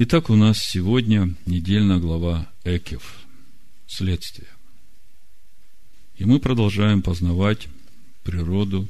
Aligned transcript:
Итак, 0.00 0.30
у 0.30 0.36
нас 0.36 0.60
сегодня 0.60 1.34
недельная 1.44 1.98
глава 1.98 2.48
Экев. 2.62 3.18
Следствие. 3.88 4.46
И 6.14 6.24
мы 6.24 6.38
продолжаем 6.38 7.02
познавать 7.02 7.66
природу 8.22 8.86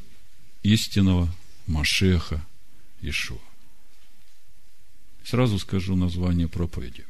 истинного 0.62 1.34
Машеха 1.66 2.44
Ишуа. 3.00 3.38
Сразу 5.24 5.58
скажу 5.58 5.96
название 5.96 6.46
проповеди. 6.46 7.06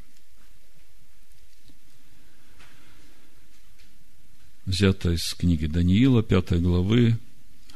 Взято 4.65 5.11
из 5.11 5.33
книги 5.33 5.65
Даниила, 5.65 6.23
5 6.23 6.61
главы, 6.61 7.19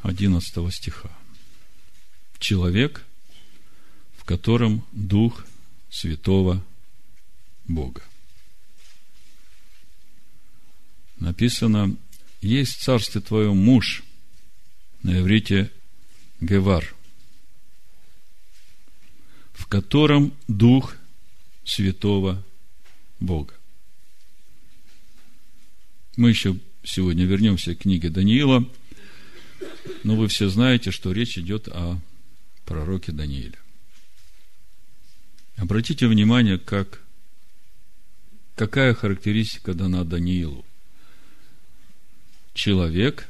11 0.00 0.72
стиха. 0.74 1.10
Человек, 2.38 3.04
в 4.16 4.24
котором 4.24 4.86
Дух 4.92 5.44
Святого 5.94 6.60
Бога. 7.68 8.02
Написано, 11.18 11.96
есть 12.42 12.72
в 12.72 12.82
царстве 12.82 13.20
твоем 13.20 13.56
муж, 13.56 14.02
на 15.04 15.20
иврите 15.20 15.70
Гевар, 16.40 16.92
в 19.52 19.66
котором 19.66 20.34
Дух 20.48 20.96
Святого 21.64 22.44
Бога. 23.20 23.54
Мы 26.16 26.30
еще 26.30 26.58
сегодня 26.82 27.24
вернемся 27.24 27.76
к 27.76 27.82
книге 27.82 28.10
Даниила, 28.10 28.68
но 30.02 30.16
вы 30.16 30.26
все 30.26 30.48
знаете, 30.48 30.90
что 30.90 31.12
речь 31.12 31.38
идет 31.38 31.68
о 31.68 32.00
пророке 32.64 33.12
Данииле. 33.12 33.63
Обратите 35.56 36.08
внимание, 36.08 36.58
как, 36.58 37.00
какая 38.56 38.94
характеристика 38.94 39.74
дана 39.74 40.04
Даниилу. 40.04 40.64
Человек, 42.54 43.28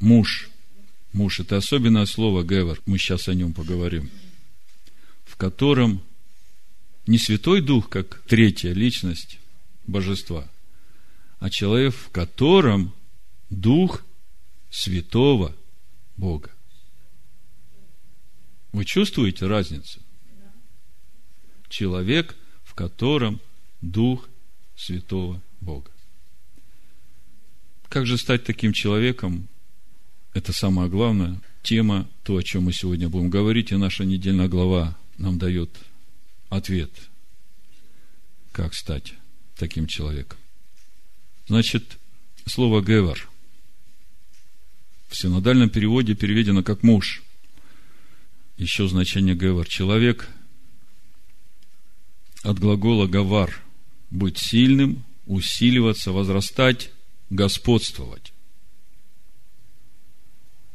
муж, 0.00 0.50
муж, 1.12 1.40
это 1.40 1.56
особенное 1.56 2.06
слово 2.06 2.42
Гевер, 2.42 2.80
мы 2.86 2.98
сейчас 2.98 3.28
о 3.28 3.34
нем 3.34 3.52
поговорим, 3.52 4.10
в 5.24 5.36
котором 5.36 6.02
не 7.06 7.18
Святой 7.18 7.60
Дух, 7.60 7.88
как 7.88 8.22
третья 8.26 8.72
личность 8.72 9.38
божества, 9.86 10.48
а 11.38 11.50
человек, 11.50 11.94
в 11.94 12.10
котором 12.10 12.94
Дух 13.50 14.02
Святого 14.70 15.54
Бога. 16.16 16.50
Вы 18.72 18.84
чувствуете 18.84 19.46
разницу? 19.46 20.03
Человек, 21.74 22.36
в 22.62 22.74
котором 22.74 23.40
Дух 23.80 24.28
Святого 24.76 25.42
Бога. 25.60 25.90
Как 27.88 28.06
же 28.06 28.16
стать 28.16 28.44
таким 28.44 28.72
человеком? 28.72 29.48
Это 30.34 30.52
самая 30.52 30.88
главная 30.88 31.40
тема, 31.64 32.08
то, 32.22 32.36
о 32.36 32.44
чем 32.44 32.66
мы 32.66 32.72
сегодня 32.72 33.08
будем 33.08 33.28
говорить, 33.28 33.72
и 33.72 33.76
наша 33.76 34.04
недельная 34.04 34.46
глава 34.46 34.96
нам 35.18 35.36
дает 35.36 35.76
ответ, 36.48 36.92
как 38.52 38.72
стать 38.72 39.14
таким 39.56 39.88
человеком. 39.88 40.38
Значит, 41.48 41.98
слово 42.46 42.82
«гевар» 42.82 43.28
в 45.08 45.16
синодальном 45.16 45.70
переводе 45.70 46.14
переведено 46.14 46.62
как 46.62 46.84
«муж». 46.84 47.24
Еще 48.58 48.86
значение 48.86 49.34
«гевар»– 49.34 49.66
человек 49.68 50.30
от 52.44 52.58
глагола 52.58 53.06
«гавар»– 53.06 53.60
быть 54.10 54.38
сильным, 54.38 55.02
усиливаться, 55.26 56.12
возрастать, 56.12 56.90
господствовать. 57.30 58.32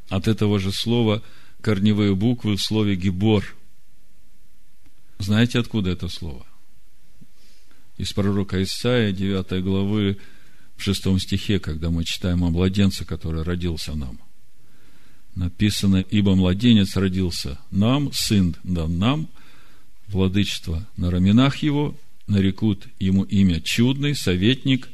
От 0.09 0.27
этого 0.27 0.59
же 0.59 0.71
слова 0.71 1.23
корневые 1.61 2.15
буквы 2.15 2.57
в 2.57 2.61
слове 2.61 2.95
«гибор». 2.95 3.55
Знаете, 5.19 5.59
откуда 5.59 5.91
это 5.91 6.07
слово? 6.07 6.45
Из 7.97 8.11
пророка 8.13 8.61
Исаия, 8.63 9.11
9 9.11 9.63
главы, 9.63 10.17
в 10.75 10.81
шестом 10.81 11.19
стихе, 11.19 11.59
когда 11.59 11.91
мы 11.91 12.03
читаем 12.03 12.43
о 12.45 12.49
младенце, 12.49 13.05
который 13.05 13.43
родился 13.43 13.93
нам. 13.93 14.19
Написано, 15.35 15.97
ибо 15.97 16.35
младенец 16.35 16.95
родился 16.95 17.59
нам, 17.69 18.11
сын 18.13 18.55
дан 18.63 18.97
нам, 18.97 19.29
владычество 20.11 20.87
на 20.97 21.11
раменах 21.11 21.57
его, 21.57 21.95
нарекут 22.27 22.87
ему 22.99 23.23
имя 23.23 23.61
чудный, 23.61 24.15
советник, 24.15 24.89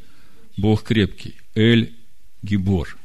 Бог 0.58 0.84
крепкий, 0.84 1.36
Эль 1.54 1.94
Гибор. 2.42 2.98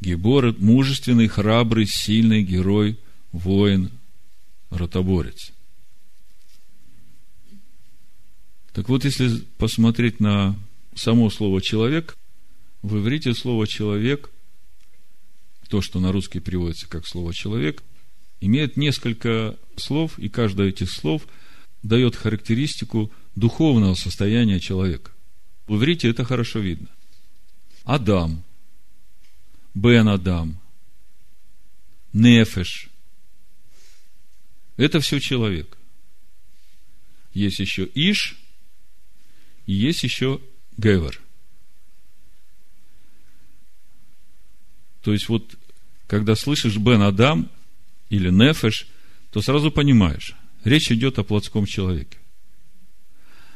Гибор– 0.00 0.56
мужественный, 0.58 1.28
храбрый, 1.28 1.86
сильный 1.86 2.42
герой, 2.42 2.98
воин, 3.32 3.90
ротоборец. 4.70 5.52
Так 8.72 8.88
вот, 8.88 9.04
если 9.04 9.40
посмотреть 9.58 10.20
на 10.20 10.56
само 10.94 11.28
слово 11.28 11.60
«человек», 11.60 12.16
в 12.82 12.96
иврите 12.96 13.34
слово 13.34 13.66
«человек», 13.66 14.30
то, 15.68 15.82
что 15.82 16.00
на 16.00 16.12
русский 16.12 16.40
переводится 16.40 16.88
как 16.88 17.06
слово 17.06 17.34
«человек», 17.34 17.82
имеет 18.40 18.76
несколько 18.76 19.56
слов, 19.76 20.18
и 20.18 20.28
каждое 20.28 20.68
этих 20.68 20.90
слов 20.90 21.26
дает 21.82 22.16
характеристику 22.16 23.10
духовного 23.34 23.94
состояния 23.94 24.60
человека. 24.60 25.12
В 25.66 25.76
иврите 25.76 26.08
это 26.08 26.24
хорошо 26.24 26.58
видно. 26.58 26.88
Адам, 27.84 28.42
Бен 29.74 30.08
Адам, 30.08 30.60
Нефеш. 32.12 32.88
Это 34.76 35.00
все 35.00 35.20
человек. 35.20 35.76
Есть 37.32 37.60
еще 37.60 37.88
Иш, 37.94 38.36
и 39.66 39.72
есть 39.72 40.02
еще 40.02 40.40
Гевер. 40.76 41.20
То 45.02 45.12
есть, 45.12 45.28
вот, 45.28 45.54
когда 46.06 46.34
слышишь 46.34 46.76
Бен 46.76 47.02
Адам 47.02 47.50
или 48.10 48.28
Нефеш, 48.28 48.86
то 49.30 49.40
сразу 49.40 49.70
понимаешь, 49.70 50.34
речь 50.64 50.92
идет 50.92 51.18
о 51.18 51.24
плотском 51.24 51.64
человеке. 51.64 52.18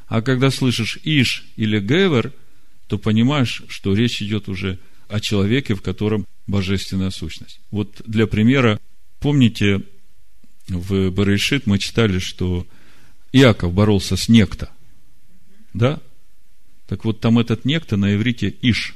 А 0.07 0.23
когда 0.23 0.51
слышишь 0.51 0.99
Иш 1.03 1.45
или 1.57 1.81
Гевер, 1.81 2.33
то 2.87 2.99
понимаешь, 2.99 3.63
что 3.69 3.95
речь 3.95 4.23
идет 4.23 4.49
уже 4.49 4.79
о 5.09 5.21
человеке, 5.21 5.75
в 5.75 5.83
котором 5.83 6.27
божественная 6.47 7.11
сущность. 7.11 7.61
Вот 7.71 8.03
для 8.07 8.27
примера, 8.27 8.81
помните, 9.19 9.83
в 10.69 11.11
Барышит 11.11 11.67
мы 11.67 11.79
читали, 11.79 12.19
что 12.19 12.67
Иаков 13.33 13.73
боролся 13.73 14.17
с 14.17 14.29
некто. 14.29 14.71
Да? 15.73 16.01
Так 16.87 17.05
вот, 17.05 17.21
там 17.21 17.39
этот 17.39 17.65
некто 17.65 17.97
на 17.97 18.15
иврите 18.15 18.55
Иш. 18.63 18.95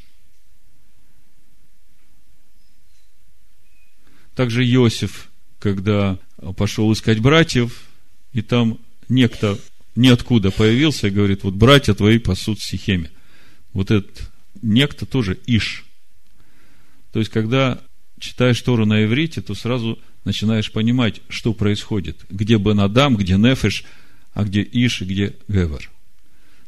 Также 4.34 4.64
Иосиф, 4.64 5.27
когда 5.58 6.18
пошел 6.56 6.92
искать 6.92 7.20
братьев, 7.20 7.84
и 8.32 8.42
там 8.42 8.78
некто 9.08 9.58
ниоткуда 9.96 10.50
появился 10.50 11.08
и 11.08 11.10
говорит, 11.10 11.42
вот 11.42 11.54
братья 11.54 11.94
твои 11.94 12.18
пасут 12.18 12.60
в 12.60 12.64
Сихеме. 12.64 13.10
Вот 13.72 13.90
этот 13.90 14.30
некто 14.62 15.06
тоже 15.06 15.38
Иш. 15.46 15.84
То 17.12 17.18
есть, 17.18 17.30
когда 17.30 17.80
читаешь 18.20 18.60
Тору 18.62 18.86
на 18.86 19.04
иврите, 19.04 19.40
то 19.40 19.54
сразу 19.54 19.98
начинаешь 20.24 20.70
понимать, 20.70 21.20
что 21.28 21.52
происходит. 21.52 22.18
Где 22.28 22.56
Бенадам, 22.56 23.16
где 23.16 23.36
Нефеш, 23.36 23.84
а 24.34 24.44
где 24.44 24.62
Иш 24.62 25.02
и 25.02 25.04
где 25.04 25.36
Гевер. 25.48 25.90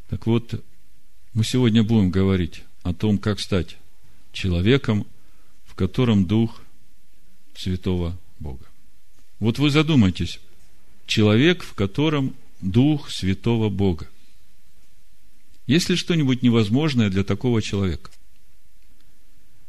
Так 0.09 0.25
вот, 0.25 0.61
мы 1.33 1.43
сегодня 1.43 1.83
будем 1.83 2.11
говорить 2.11 2.63
о 2.83 2.93
том, 2.93 3.17
как 3.17 3.39
стать 3.39 3.77
человеком, 4.33 5.05
в 5.65 5.75
котором 5.75 6.25
Дух 6.25 6.61
Святого 7.55 8.17
Бога. 8.39 8.65
Вот 9.41 9.57
вы 9.57 9.71
задумайтесь, 9.71 10.39
человек, 11.07 11.63
в 11.63 11.73
котором 11.73 12.35
Дух 12.61 13.09
Святого 13.09 13.69
Бога. 13.69 14.07
Есть 15.65 15.89
ли 15.89 15.95
что-нибудь 15.95 16.43
невозможное 16.43 17.09
для 17.09 17.23
такого 17.23 17.59
человека? 17.59 18.11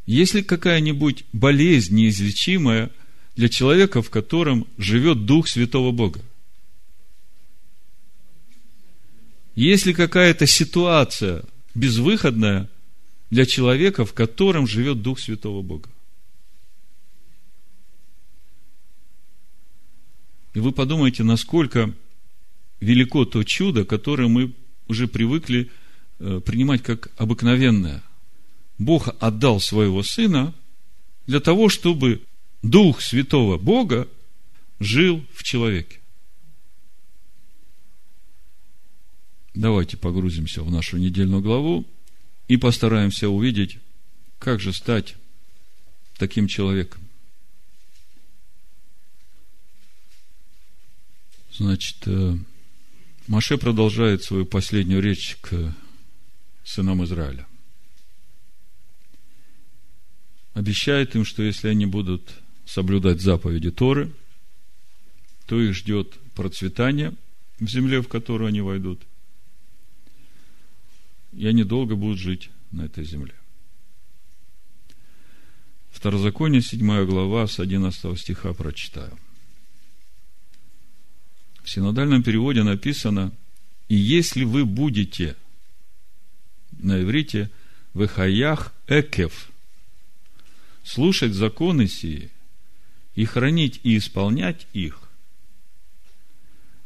Есть 0.04 0.34
ли 0.34 0.42
какая-нибудь 0.42 1.24
болезнь 1.32 1.94
неизлечимая 1.94 2.90
для 3.34 3.48
человека, 3.48 4.02
в 4.02 4.10
котором 4.10 4.66
живет 4.76 5.24
Дух 5.24 5.48
Святого 5.48 5.90
Бога? 5.90 6.20
Есть 9.54 9.86
ли 9.86 9.94
какая-то 9.94 10.46
ситуация 10.46 11.44
безвыходная 11.74 12.69
для 13.30 13.46
человека, 13.46 14.04
в 14.04 14.12
котором 14.12 14.66
живет 14.66 15.00
Дух 15.00 15.19
Святого 15.19 15.62
Бога? 15.62 15.88
И 20.54 20.60
вы 20.60 20.72
подумайте, 20.72 21.22
насколько 21.22 21.93
велико 22.81 23.25
то 23.25 23.43
чудо, 23.44 23.84
которое 23.84 24.28
мы 24.28 24.52
уже 24.88 25.08
привыкли 25.08 25.70
э, 26.19 26.40
принимать 26.44 26.82
как 26.82 27.10
обыкновенное. 27.16 28.02
Бог 28.78 29.08
отдал 29.20 29.60
своего 29.60 30.02
Сына 30.02 30.54
для 31.26 31.40
того, 31.40 31.69
чтобы 31.69 32.22
Дух 32.62 33.00
Святого 33.00 33.58
Бога 33.58 34.08
жил 34.81 35.25
в 35.32 35.43
человеке. 35.43 36.00
Давайте 39.55 39.96
погрузимся 39.96 40.62
в 40.62 40.70
нашу 40.70 40.96
недельную 40.96 41.43
главу 41.43 41.87
и 42.48 42.56
постараемся 42.56 43.28
увидеть, 43.28 43.78
как 44.38 44.60
же 44.60 44.72
стать 44.72 45.16
таким 46.16 46.46
человеком. 46.48 47.01
Значит, 51.56 51.96
э, 52.06 52.37
Маше 53.26 53.58
продолжает 53.58 54.22
свою 54.22 54.46
последнюю 54.46 55.02
речь 55.02 55.37
к 55.40 55.75
сынам 56.64 57.04
Израиля. 57.04 57.46
Обещает 60.54 61.14
им, 61.14 61.25
что 61.25 61.43
если 61.43 61.69
они 61.69 61.87
будут 61.87 62.32
соблюдать 62.64 63.20
заповеди 63.20 63.70
Торы, 63.70 64.12
то 65.46 65.60
их 65.60 65.75
ждет 65.75 66.19
процветание 66.34 67.14
в 67.58 67.69
земле, 67.69 68.00
в 68.00 68.08
которую 68.08 68.48
они 68.48 68.60
войдут, 68.60 69.02
и 71.32 71.46
они 71.46 71.64
долго 71.64 71.96
будут 71.96 72.19
жить 72.19 72.50
на 72.70 72.82
этой 72.82 73.05
земле. 73.05 73.34
Второзаконие, 75.90 76.62
7 76.62 77.05
глава, 77.05 77.46
с 77.46 77.60
11 77.60 78.19
стиха 78.19 78.55
прочитаю. 78.55 79.19
В 81.62 81.70
синодальном 81.70 82.22
переводе 82.22 82.62
написано, 82.62 83.32
и 83.88 83.94
если 83.94 84.44
вы 84.44 84.64
будете 84.64 85.36
на 86.72 87.00
иврите 87.02 87.50
в 87.94 88.06
хаях 88.06 88.72
экев 88.86 89.50
слушать 90.82 91.34
законы 91.34 91.86
сии 91.86 92.30
и 93.14 93.24
хранить 93.24 93.80
и 93.84 93.96
исполнять 93.96 94.66
их, 94.72 94.98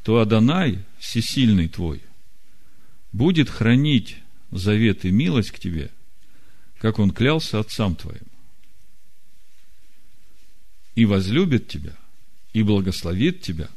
то 0.02 0.20
Адонай, 0.20 0.84
всесильный 0.98 1.68
твой, 1.68 2.02
будет 3.12 3.48
хранить 3.48 4.18
завет 4.50 5.04
и 5.04 5.10
милость 5.10 5.50
к 5.50 5.58
тебе, 5.58 5.90
как 6.78 6.98
он 6.98 7.10
клялся 7.10 7.58
отцам 7.58 7.96
твоим. 7.96 8.26
И 10.94 11.04
возлюбит 11.04 11.68
тебя, 11.68 11.96
и 12.52 12.62
благословит 12.62 13.42
тебя, 13.42 13.68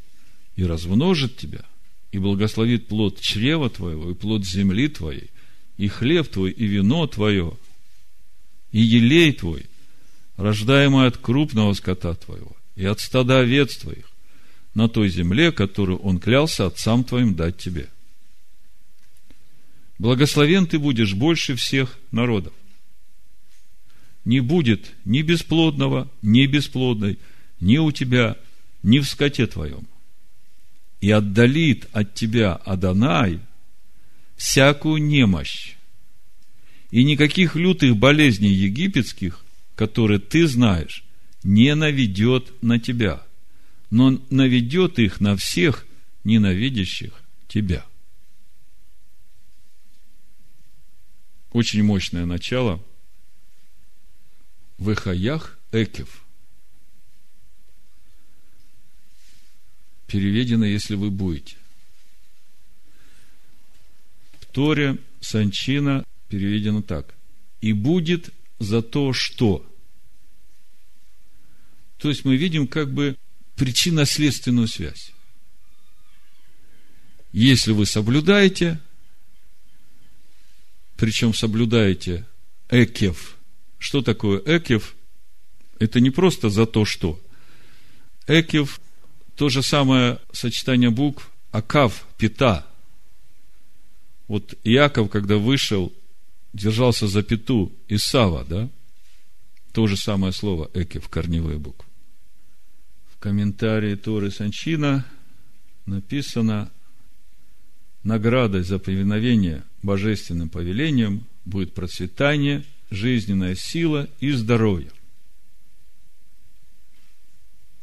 и 0.60 0.66
размножит 0.66 1.38
тебя, 1.38 1.64
и 2.12 2.18
благословит 2.18 2.88
плод 2.88 3.20
чрева 3.20 3.70
твоего, 3.70 4.12
и 4.12 4.14
плод 4.14 4.46
земли 4.46 4.88
твоей, 4.88 5.30
и 5.78 5.88
хлеб 5.88 6.28
твой, 6.28 6.52
и 6.52 6.66
вино 6.66 7.08
твое, 7.08 7.58
и 8.72 8.82
елей 8.82 9.32
твой, 9.32 9.66
рождаемый 10.38 11.08
от 11.08 11.18
крупного 11.18 11.74
скота 11.74 12.14
твоего, 12.14 12.56
и 12.76 12.86
от 12.86 13.00
стада 13.00 13.40
овец 13.40 13.78
твоих, 13.78 14.10
на 14.74 14.90
той 14.90 15.10
земле, 15.10 15.52
которую 15.52 16.00
он 16.00 16.20
клялся 16.20 16.66
отцам 16.66 17.04
твоим 17.04 17.36
дать 17.36 17.58
тебе– 17.58 17.90
Благословен 20.00 20.66
ты 20.66 20.80
будешь 20.80 21.14
больше 21.14 21.56
всех 21.56 22.00
народов. 22.12 22.54
Не 24.24 24.40
будет 24.40 24.92
ни 25.04 25.22
бесплодного, 25.22 26.10
ни 26.22 26.46
бесплодной, 26.46 27.20
ни 27.60 27.78
у 27.78 27.92
тебя, 27.92 28.38
ни 28.82 29.00
в 29.00 29.06
скоте 29.06 29.46
твоем. 29.46 29.86
И 31.02 31.12
отдалит 31.12 31.88
от 31.92 32.14
тебя 32.14 32.56
Адонай 32.56 33.40
всякую 34.36 35.02
немощь. 35.02 35.76
И 36.92 37.04
никаких 37.04 37.56
лютых 37.56 37.96
болезней 37.96 38.52
египетских, 38.52 39.44
которые 39.76 40.20
ты 40.20 40.48
знаешь, 40.48 41.04
не 41.44 41.74
наведет 41.76 42.52
на 42.62 42.80
тебя, 42.80 43.24
но 43.92 44.20
наведет 44.30 45.00
их 45.00 45.22
на 45.22 45.38
всех 45.38 45.86
ненавидящих 46.24 47.14
тебя. 47.48 47.86
очень 51.52 51.84
мощное 51.84 52.26
начало. 52.26 52.84
В 54.78 54.90
Эхаях 54.90 55.60
Экев. 55.72 56.24
Переведено, 60.10 60.66
если 60.66 60.96
вы 60.96 61.12
будете. 61.12 61.56
В 64.40 64.48
Торе 64.48 64.98
Санчина 65.22 66.04
переведено 66.30 66.82
так. 66.82 67.14
И 67.62 67.74
будет 67.74 68.32
за 68.58 68.82
то, 68.82 69.14
что. 69.14 69.64
То 72.00 72.10
есть 72.10 72.26
мы 72.26 72.38
видим 72.38 72.68
как 72.68 72.92
бы 72.92 73.18
причинно-следственную 73.56 74.68
связь. 74.68 75.12
Если 77.32 77.72
вы 77.72 77.86
соблюдаете, 77.86 78.80
причем 80.98 81.36
соблюдаете 81.36 82.26
экев. 82.70 83.38
Что 83.78 84.02
такое 84.02 84.42
экев? 84.44 84.96
Это 85.78 86.00
не 86.00 86.10
просто 86.10 86.50
за 86.50 86.66
то, 86.66 86.84
что. 86.84 87.22
Экев– 88.26 88.82
то 89.40 89.48
же 89.48 89.64
самое 89.64 90.20
сочетание 90.34 90.90
букв 90.90 91.32
Акав, 91.52 92.06
Пита. 92.18 92.68
Вот 94.28 94.54
Иаков, 94.66 95.10
когда 95.10 95.38
вышел, 95.38 95.94
держался 96.52 97.08
за 97.08 97.24
Питу 97.24 97.72
Исава, 97.88 98.44
да? 98.44 98.70
То 99.72 99.88
же 99.88 99.96
самое 99.96 100.34
слово 100.34 100.70
Экев, 100.74 101.08
корневые 101.08 101.58
буквы. 101.58 101.86
В 103.14 103.18
комментарии 103.18 103.96
Торы 103.96 104.30
Санчина 104.30 105.06
написано 105.86 106.70
наградой 108.04 108.64
за 108.64 108.78
повиновение 108.78 109.64
божественным 109.84 110.50
повелением 110.50 111.24
будет 111.46 111.74
процветание, 111.74 112.66
жизненная 112.92 113.56
сила 113.56 114.10
и 114.20 114.32
здоровье. 114.32 114.92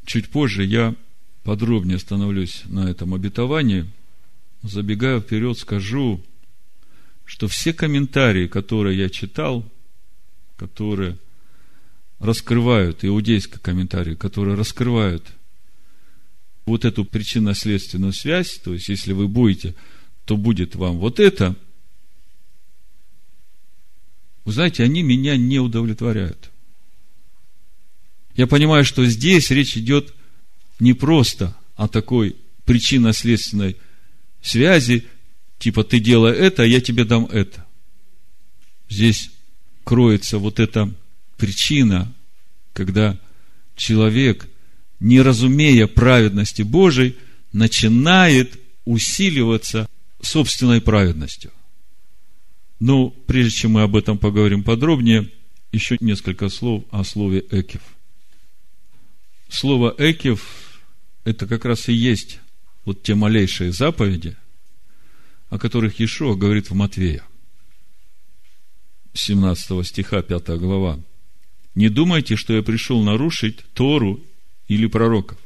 Чуть 0.04 0.28
позже 0.28 0.62
я 0.62 0.94
подробнее 1.46 1.94
остановлюсь 1.94 2.62
на 2.64 2.90
этом 2.90 3.14
обетовании. 3.14 3.88
Забегая 4.64 5.20
вперед, 5.20 5.56
скажу, 5.56 6.20
что 7.24 7.46
все 7.46 7.72
комментарии, 7.72 8.48
которые 8.48 8.98
я 8.98 9.08
читал, 9.08 9.64
которые 10.56 11.16
раскрывают, 12.18 13.04
иудейские 13.04 13.60
комментарии, 13.60 14.16
которые 14.16 14.56
раскрывают 14.56 15.24
вот 16.64 16.84
эту 16.84 17.04
причинно-следственную 17.04 18.12
связь, 18.12 18.58
то 18.58 18.74
есть, 18.74 18.88
если 18.88 19.12
вы 19.12 19.28
будете 19.28 19.76
то 20.24 20.36
будет 20.36 20.74
вам 20.74 20.98
вот 20.98 21.20
это. 21.20 21.54
Вы 24.44 24.52
знаете, 24.52 24.82
они 24.82 25.04
меня 25.04 25.36
не 25.36 25.60
удовлетворяют. 25.60 26.50
Я 28.34 28.48
понимаю, 28.48 28.84
что 28.84 29.06
здесь 29.06 29.52
речь 29.52 29.76
идет 29.76 30.15
не 30.78 30.92
просто 30.92 31.56
о 31.76 31.88
такой 31.88 32.36
причинно-следственной 32.64 33.76
связи, 34.42 35.06
типа 35.58 35.84
ты 35.84 36.00
делай 36.00 36.32
это, 36.32 36.62
а 36.62 36.66
я 36.66 36.80
тебе 36.80 37.04
дам 37.04 37.26
это. 37.26 37.64
Здесь 38.88 39.30
кроется 39.84 40.38
вот 40.38 40.60
эта 40.60 40.92
причина, 41.36 42.12
когда 42.72 43.18
человек, 43.76 44.48
не 45.00 45.20
разумея 45.20 45.86
праведности 45.86 46.62
Божией, 46.62 47.16
начинает 47.52 48.58
усиливаться 48.84 49.88
собственной 50.20 50.80
праведностью. 50.80 51.52
Но 52.80 53.08
прежде 53.08 53.58
чем 53.58 53.72
мы 53.72 53.82
об 53.82 53.96
этом 53.96 54.18
поговорим 54.18 54.62
подробнее, 54.62 55.30
еще 55.72 55.96
несколько 56.00 56.48
слов 56.48 56.84
о 56.90 57.04
слове 57.04 57.44
«экев». 57.50 57.80
Слово 59.48 59.94
«экев»– 59.98 60.64
это 61.26 61.46
как 61.48 61.64
раз 61.64 61.88
и 61.88 61.92
есть 61.92 62.38
вот 62.84 63.02
те 63.02 63.16
малейшие 63.16 63.72
заповеди, 63.72 64.36
о 65.50 65.58
которых 65.58 65.98
Иешуа 65.98 66.36
говорит 66.36 66.70
в 66.70 66.74
Матвея. 66.74 67.24
17 69.12 69.86
стиха, 69.86 70.22
5 70.22 70.48
глава. 70.58 71.00
«Не 71.74 71.88
думайте, 71.88 72.36
что 72.36 72.54
я 72.54 72.62
пришел 72.62 73.02
нарушить 73.02 73.58
Тору 73.74 74.20
или 74.68 74.86
пророков. 74.86 75.38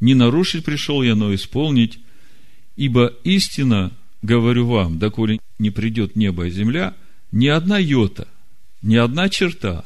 Не 0.00 0.14
нарушить 0.14 0.64
пришел 0.64 1.02
я, 1.02 1.14
но 1.14 1.34
исполнить, 1.34 1.98
Ибо 2.76 3.14
истина, 3.22 3.92
говорю 4.20 4.66
вам, 4.66 4.98
доколе 4.98 5.38
не 5.60 5.70
придет 5.70 6.16
небо 6.16 6.46
и 6.46 6.50
земля, 6.50 6.96
ни 7.30 7.46
одна 7.46 7.78
йота, 7.78 8.26
ни 8.82 8.96
одна 8.96 9.28
черта 9.28 9.84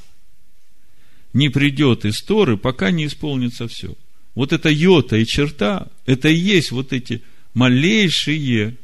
не 1.35 1.51
придет 1.51 2.07
из 2.07 2.23
Торы, 2.23 2.57
пока 2.57 2.91
не 2.91 3.05
исполнится 3.05 3.69
все. 3.69 3.95
Вот 4.35 4.53
эта 4.53 4.69
йота 4.69 5.17
и 5.17 5.27
черта, 5.27 5.89
это 6.07 6.29
и 6.29 6.35
есть 6.35 6.71
вот 6.71 6.93
эти 6.93 7.23
малейшие 7.55 8.77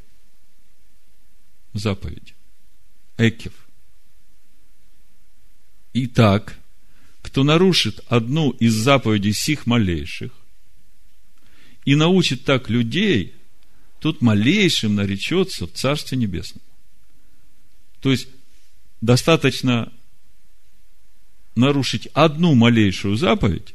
заповеди. 1.73 2.35
Экев. 3.17 3.53
Итак, 5.93 6.59
кто 7.23 7.45
нарушит 7.45 8.01
одну 8.09 8.51
из 8.51 8.75
заповедей 8.75 9.33
сих 9.33 9.67
малейших 9.67 10.33
и 11.85 11.95
научит 11.95 12.45
так 12.45 12.69
людей, 12.69 13.35
тот 14.01 14.21
малейшим 14.21 14.97
наречется 14.97 15.67
в 15.67 15.73
Царстве 15.73 16.19
Небесном. 16.19 16.63
То 18.01 18.11
есть, 18.11 18.29
достаточно 19.01 19.93
нарушить 21.55 22.09
одну 22.13 22.55
малейшую 22.55 23.17
заповедь, 23.17 23.75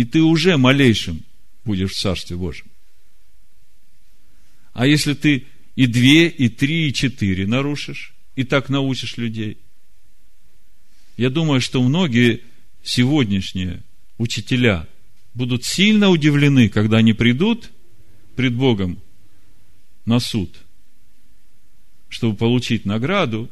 и 0.00 0.04
ты 0.04 0.22
уже 0.22 0.56
малейшим 0.56 1.22
будешь 1.66 1.90
в 1.90 2.00
Царстве 2.00 2.34
Божьем. 2.34 2.64
А 4.72 4.86
если 4.86 5.12
ты 5.12 5.44
и 5.76 5.86
две, 5.86 6.28
и 6.28 6.48
три, 6.48 6.88
и 6.88 6.94
четыре 6.94 7.46
нарушишь, 7.46 8.14
и 8.34 8.44
так 8.44 8.70
научишь 8.70 9.18
людей, 9.18 9.58
я 11.18 11.28
думаю, 11.28 11.60
что 11.60 11.82
многие 11.82 12.40
сегодняшние 12.82 13.82
учителя 14.16 14.88
будут 15.34 15.66
сильно 15.66 16.08
удивлены, 16.08 16.70
когда 16.70 16.96
они 16.96 17.12
придут 17.12 17.70
пред 18.36 18.54
Богом 18.54 19.02
на 20.06 20.18
суд, 20.18 20.56
чтобы 22.08 22.36
получить 22.36 22.86
награду, 22.86 23.50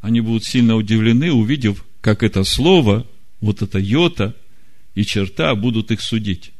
они 0.00 0.20
будут 0.20 0.44
сильно 0.44 0.74
удивлены, 0.74 1.30
увидев, 1.30 1.84
как 2.00 2.24
это 2.24 2.42
слово, 2.42 3.06
вот 3.40 3.62
это 3.62 3.78
йота 3.78 4.34
и 4.96 5.04
черта 5.04 5.54
будут 5.54 5.90
их 5.92 6.00
судить 6.00 6.52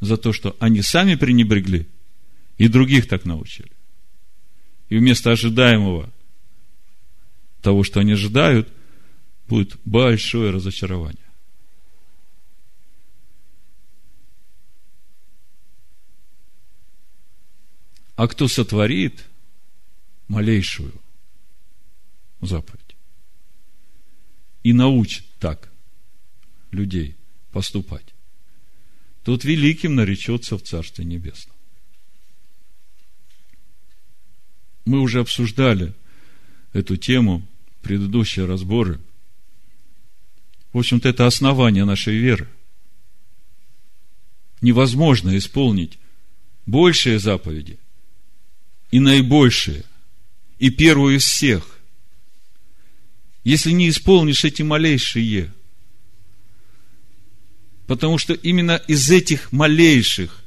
за 0.00 0.16
то, 0.16 0.32
что 0.32 0.56
они 0.58 0.82
сами 0.82 1.14
пренебрегли 1.14 1.88
и 2.58 2.66
других 2.66 3.08
так 3.08 3.24
научили. 3.24 3.70
И 4.88 4.98
вместо 4.98 5.30
ожидаемого 5.30 6.12
того, 7.62 7.84
что 7.84 8.00
они 8.00 8.12
ожидают, 8.12 8.68
будет 9.46 9.76
большое 9.84 10.50
разочарование. 10.50 11.24
А 18.16 18.26
кто 18.26 18.48
сотворит 18.48 19.24
малейшую 20.26 20.92
заповедь 22.40 22.96
и 24.64 24.72
научит 24.72 25.24
так 25.38 25.70
людей 26.72 27.17
поступать, 27.52 28.14
тот 29.24 29.44
великим 29.44 29.94
наречется 29.94 30.56
в 30.56 30.62
Царстве 30.62 31.04
Небесном. 31.04 31.56
Мы 34.84 35.00
уже 35.00 35.20
обсуждали 35.20 35.92
эту 36.72 36.96
тему, 36.96 37.46
предыдущие 37.82 38.46
разборы. 38.46 38.98
В 40.72 40.78
общем-то, 40.78 41.08
это 41.08 41.26
основание 41.26 41.84
нашей 41.84 42.16
веры. 42.16 42.48
Невозможно 44.60 45.36
исполнить 45.36 45.98
большие 46.66 47.18
заповеди 47.18 47.78
и 48.90 48.98
наибольшие, 48.98 49.84
и 50.58 50.70
первую 50.70 51.16
из 51.16 51.24
всех, 51.24 51.78
если 53.44 53.70
не 53.70 53.88
исполнишь 53.88 54.44
эти 54.44 54.62
малейшие. 54.62 55.52
Потому 57.88 58.18
что 58.18 58.34
именно 58.34 58.76
из 58.86 59.10
этих 59.10 59.50
малейших, 59.50 60.44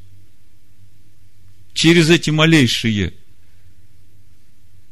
через 1.73 2.11
эти 2.11 2.29
малейшие, 2.29 3.15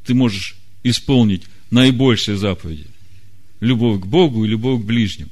ты 0.04 0.16
можешь 0.16 0.56
исполнить 0.82 1.44
наибольшие 1.70 2.38
заповеди. 2.38 2.88
Любовь 3.60 4.02
к 4.02 4.08
Богу 4.08 4.44
и 4.44 4.48
любовь 4.48 4.82
к 4.82 4.86
ближнему. 4.86 5.30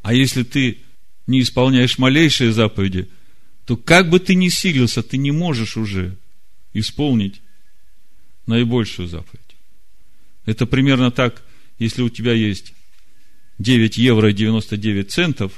А 0.00 0.14
если 0.14 0.44
ты 0.44 0.78
не 1.26 1.42
исполняешь 1.42 1.98
малейшие 1.98 2.52
заповеди, 2.52 3.10
то 3.66 3.76
как 3.76 4.08
бы 4.08 4.18
ты 4.18 4.34
ни 4.34 4.48
силился, 4.48 5.02
ты 5.02 5.18
не 5.18 5.30
можешь 5.30 5.76
уже 5.76 6.16
исполнить 6.72 7.42
наибольшую 8.46 9.08
заповедь. 9.08 9.56
Это 10.46 10.64
примерно 10.64 11.10
так, 11.10 11.42
если 11.78 12.00
у 12.00 12.08
тебя 12.08 12.32
есть 12.32 12.72
9 13.58 13.96
евро 13.96 14.30
и 14.30 14.34
99 14.34 15.10
центов, 15.10 15.52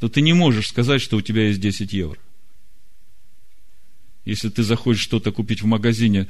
то 0.00 0.08
ты 0.08 0.20
не 0.20 0.32
можешь 0.32 0.68
сказать, 0.68 1.02
что 1.02 1.16
у 1.16 1.20
тебя 1.20 1.48
есть 1.48 1.60
10 1.60 1.92
евро. 1.92 2.18
Если 4.24 4.48
ты 4.48 4.62
захочешь 4.62 5.02
что-то 5.02 5.32
купить 5.32 5.62
в 5.62 5.66
магазине, 5.66 6.28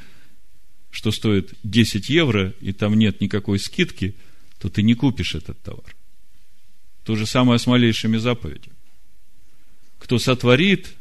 что 0.91 1.11
стоит 1.11 1.55
10 1.65 2.09
евро, 2.09 2.55
и 2.61 2.73
там 2.73 2.95
нет 2.95 3.21
никакой 3.21 3.59
скидки, 3.59 4.15
то 4.59 4.69
ты 4.69 4.83
не 4.83 4.95
купишь 4.95 5.35
этот 5.35 5.61
товар. 5.62 5.95
То 7.05 7.17
же 7.17 7.27
самое 7.27 7.59
с 7.59 7.67
малейшими 7.67 8.17
заповедями. 8.17 8.77
Кто 9.99 10.19
сотворит 10.19 10.95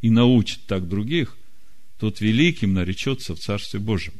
и 0.00 0.10
научит 0.10 0.66
так 0.66 0.88
других, 0.88 1.36
тот 1.98 2.20
великим 2.20 2.74
наречется 2.74 3.34
в 3.34 3.38
Царстве 3.38 3.80
Божьем. 3.80 4.14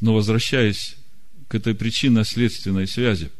Но 0.00 0.14
возвращаясь 0.14 0.96
к 1.52 1.54
этой 1.54 1.74
причинно-следственной 1.74 2.86
связи, 2.86 3.30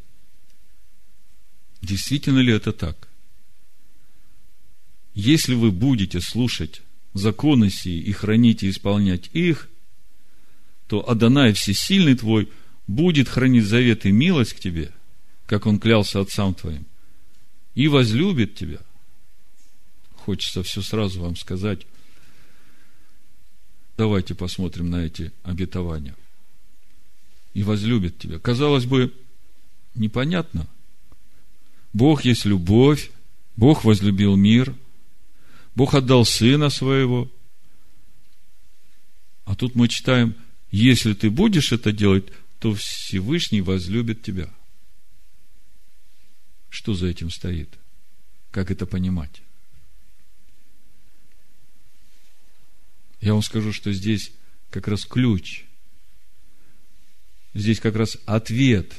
действительно 1.81 2.37
ли 2.37 2.53
это 2.53 2.71
так? 2.71 3.07
Если 5.15 5.55
вы 5.55 5.71
будете 5.71 6.21
слушать 6.21 6.83
законы 7.15 7.71
сии 7.71 7.99
и 7.99 8.11
хранить 8.11 8.61
и 8.61 8.69
исполнять 8.69 9.31
их, 9.33 9.67
то 10.85 11.09
Адонай 11.09 11.53
Всесильный 11.53 12.13
твой 12.13 12.49
будет 12.85 13.29
хранить 13.29 13.65
завет 13.65 14.05
и 14.05 14.11
милость 14.11 14.53
к 14.53 14.59
тебе, 14.59 14.91
как 15.47 15.65
он 15.65 15.79
клялся 15.79 16.19
отцам 16.19 16.53
твоим, 16.53 16.85
и 17.73 17.87
возлюбит 17.87 18.53
тебя. 18.53 18.81
Хочется 20.17 20.61
все 20.61 20.83
сразу 20.83 21.19
вам 21.19 21.35
сказать. 21.35 21.87
Давайте 23.97 24.35
посмотрим 24.35 24.91
на 24.91 24.97
эти 24.97 25.31
обетования. 25.41 26.13
И 27.53 27.63
возлюбит 27.63 28.17
тебя. 28.17 28.39
Казалось 28.39 28.85
бы, 28.85 29.13
непонятно. 29.95 30.67
Бог 31.93 32.25
есть 32.25 32.45
любовь, 32.45 33.11
Бог 33.55 33.83
возлюбил 33.83 34.35
мир, 34.35 34.75
Бог 35.75 35.93
отдал 35.93 36.25
Сына 36.25 36.69
Своего. 36.69 37.31
А 39.45 39.55
тут 39.55 39.75
мы 39.75 39.87
читаем, 39.87 40.35
если 40.71 41.13
ты 41.13 41.29
будешь 41.29 41.71
это 41.71 41.91
делать, 41.91 42.25
то 42.59 42.73
Всевышний 42.73 43.61
возлюбит 43.61 44.23
тебя. 44.23 44.49
Что 46.69 46.95
за 46.95 47.07
этим 47.07 47.29
стоит? 47.29 47.69
Как 48.49 48.71
это 48.71 48.85
понимать? 48.85 49.41
Я 53.21 53.33
вам 53.33 53.43
скажу, 53.43 53.71
что 53.71 53.93
здесь 53.93 54.31
как 54.69 54.87
раз 54.87 55.05
ключ. 55.05 55.65
Здесь 57.53 57.79
как 57.79 57.95
раз 57.95 58.17
ответ 58.25 58.91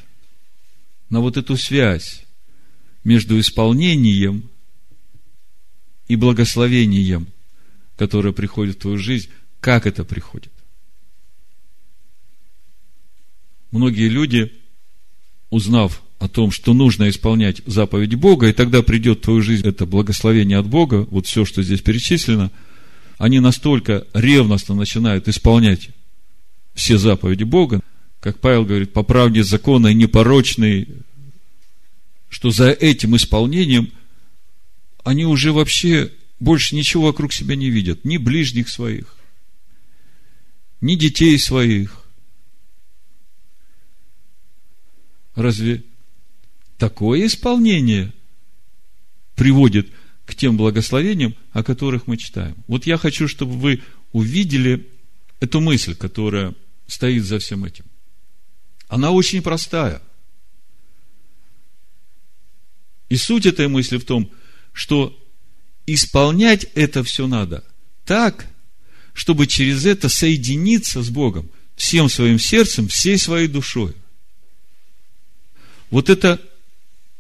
на 1.11 1.21
вот 1.21 1.37
эту 1.37 1.57
связь 1.57 2.25
между 3.03 3.39
исполнением 3.39 4.49
и 6.09 6.17
благословением, 6.17 7.29
которое 7.97 8.33
приходит 8.33 8.77
в 8.77 8.81
твою 8.81 8.99
жизнь, 8.99 9.29
как 9.61 9.87
это 9.87 10.05
приходит. 10.05 10.53
Многие 13.71 14.09
люди, 14.09 14.53
узнав 15.51 16.03
о 16.21 16.29
том, 16.29 16.51
что 16.53 16.75
нужно 16.75 17.09
исполнять 17.09 17.61
заповедь 17.67 18.15
Бога, 18.15 18.49
и 18.49 18.53
тогда 18.53 18.83
придет 18.83 19.19
в 19.19 19.23
твою 19.23 19.43
жизнь 19.43 19.67
это 19.67 19.85
благословение 19.85 20.59
от 20.59 20.67
Бога, 20.67 21.07
вот 21.11 21.27
все, 21.27 21.45
что 21.45 21.63
здесь 21.63 21.81
перечислено, 21.81 22.51
они 23.19 23.41
настолько 23.41 24.07
ревностно 24.15 24.75
начинают 24.75 25.29
исполнять 25.29 25.91
все 26.75 26.99
заповеди 26.99 27.45
Бога, 27.45 27.81
как 28.25 28.41
Павел 28.41 28.65
говорит, 28.65 28.93
по 28.93 29.05
правде 29.05 29.45
закона 29.45 29.93
непорочный, 29.93 30.89
что 32.29 32.51
за 32.51 32.71
этим 32.71 33.15
исполнением– 33.15 33.93
они 35.05 35.27
уже 35.27 35.53
вообще 35.53 36.11
больше 36.41 36.75
ничего 36.75 37.05
вокруг 37.05 37.33
себя 37.33 37.55
не 37.55 37.71
видят. 37.71 38.05
Ни 38.05 38.17
ближних 38.17 38.69
своих, 38.69 39.15
ни 40.81 40.97
детей 40.97 41.39
своих. 41.39 42.03
Разве 45.35 45.85
такое 46.79 47.27
исполнение 47.27 48.13
приводит 49.37 49.91
к 50.25 50.35
тем 50.35 50.57
благословениям, 50.57 51.35
о 51.53 51.63
которых 51.63 52.07
мы 52.07 52.17
читаем? 52.17 52.57
Вот 52.67 52.87
я 52.87 52.97
хочу, 52.97 53.29
чтобы 53.29 53.53
вы 53.53 53.83
увидели 54.13 54.89
эту 55.41 55.61
мысль, 55.61 55.95
которая 55.95 56.55
стоит 56.87 57.25
за 57.25 57.39
всем 57.39 57.65
этим. 57.65 57.85
Она 58.89 59.11
очень 59.11 59.43
простая. 59.43 60.03
И 63.09 63.17
суть 63.17 63.47
этой 63.47 63.69
мысли 63.69 63.97
в 63.97 64.05
том, 64.05 64.31
что 64.73 65.17
исполнять 65.87 66.67
это 66.75 67.05
все 67.05 67.27
надо 67.27 67.65
так, 68.05 68.47
чтобы 69.13 69.47
через 69.47 69.87
это 69.87 70.09
соединиться 70.09 71.03
с 71.03 71.11
Богом 71.11 71.51
всем 71.77 72.09
своим 72.09 72.39
сердцем, 72.39 72.89
всей 72.89 73.19
своей 73.19 73.49
душой. 73.49 73.95
Вот 75.91 76.11
это 76.11 76.41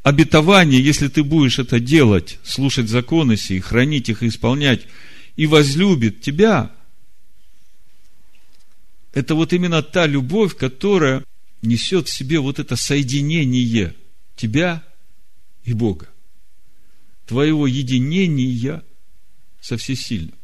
обетование, 0.02 0.83
если 0.83 1.09
ты 1.09 1.23
будешь 1.23 1.59
это 1.59 1.80
делать, 1.80 2.38
слушать 2.44 2.88
законы 2.88 3.37
сии, 3.37 3.61
хранить 3.61 4.09
их 4.09 4.23
и 4.23 4.28
исполнять, 4.28 4.83
и 5.37 5.47
возлюбит 5.47 6.21
тебя, 6.21 6.71
это 9.12 9.35
вот 9.35 9.52
именно 9.52 9.83
та 9.83 10.06
любовь, 10.06 10.56
которая 10.56 11.25
несет 11.64 12.09
в 12.09 12.12
себе 12.12 12.40
вот 12.40 12.59
это 12.59 12.76
соединение 12.76 13.94
тебя 14.37 14.85
и 15.64 15.73
Бога. 15.73 16.09
Твоего 17.26 17.66
единения 17.66 18.85
со 19.61 19.76
всесильным. 19.76 20.37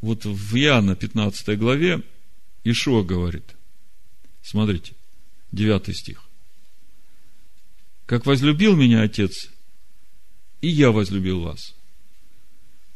Вот 0.00 0.24
в 0.24 0.56
Иоанна 0.56 0.96
15 0.96 1.58
главе 1.58 2.02
Ишуа 2.64 3.02
говорит, 3.02 3.54
смотрите, 4.42 4.94
9 5.52 5.96
стих. 5.96 6.22
Как 8.06 8.26
возлюбил 8.26 8.76
меня 8.76 9.02
Отец, 9.02 9.48
и 10.60 10.68
я 10.68 10.90
возлюбил 10.90 11.40
вас. 11.40 11.74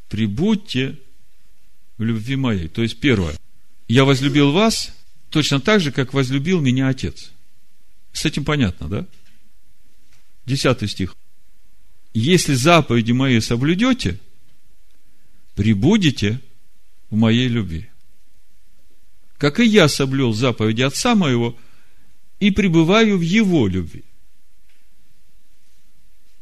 Прибудьте 0.09 0.99
в 1.97 2.03
любви 2.03 2.37
моей. 2.37 2.69
То 2.69 2.83
есть, 2.83 2.99
первое. 2.99 3.37
Я 3.89 4.05
возлюбил 4.05 4.53
вас 4.53 4.95
точно 5.31 5.61
так 5.61 5.81
же, 5.81 5.93
как 5.93 6.15
возлюбил 6.15 6.61
меня 6.61 6.89
Отец. 6.89 7.33
С 8.13 8.25
этим 8.25 8.45
понятно, 8.45 8.89
да? 8.89 9.07
Десятый 10.47 10.89
стих. 10.89 11.15
Если 12.15 12.55
заповеди 12.55 13.13
мои 13.13 13.41
соблюдете, 13.41 14.19
прибудете 15.55 16.41
в 17.11 17.17
моей 17.17 17.49
любви. 17.49 17.89
Как 19.37 19.61
и 19.61 19.67
я 19.67 19.89
соблюл 19.89 20.33
заповеди 20.33 20.83
Отца 20.83 21.15
моего 21.15 21.57
и 22.41 22.51
пребываю 22.51 23.19
в 23.19 23.21
Его 23.21 23.67
любви. 23.67 24.05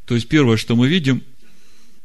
То 0.07 0.15
есть, 0.15 0.29
первое, 0.29 0.57
что 0.57 0.77
мы 0.77 0.89
видим, 0.89 1.23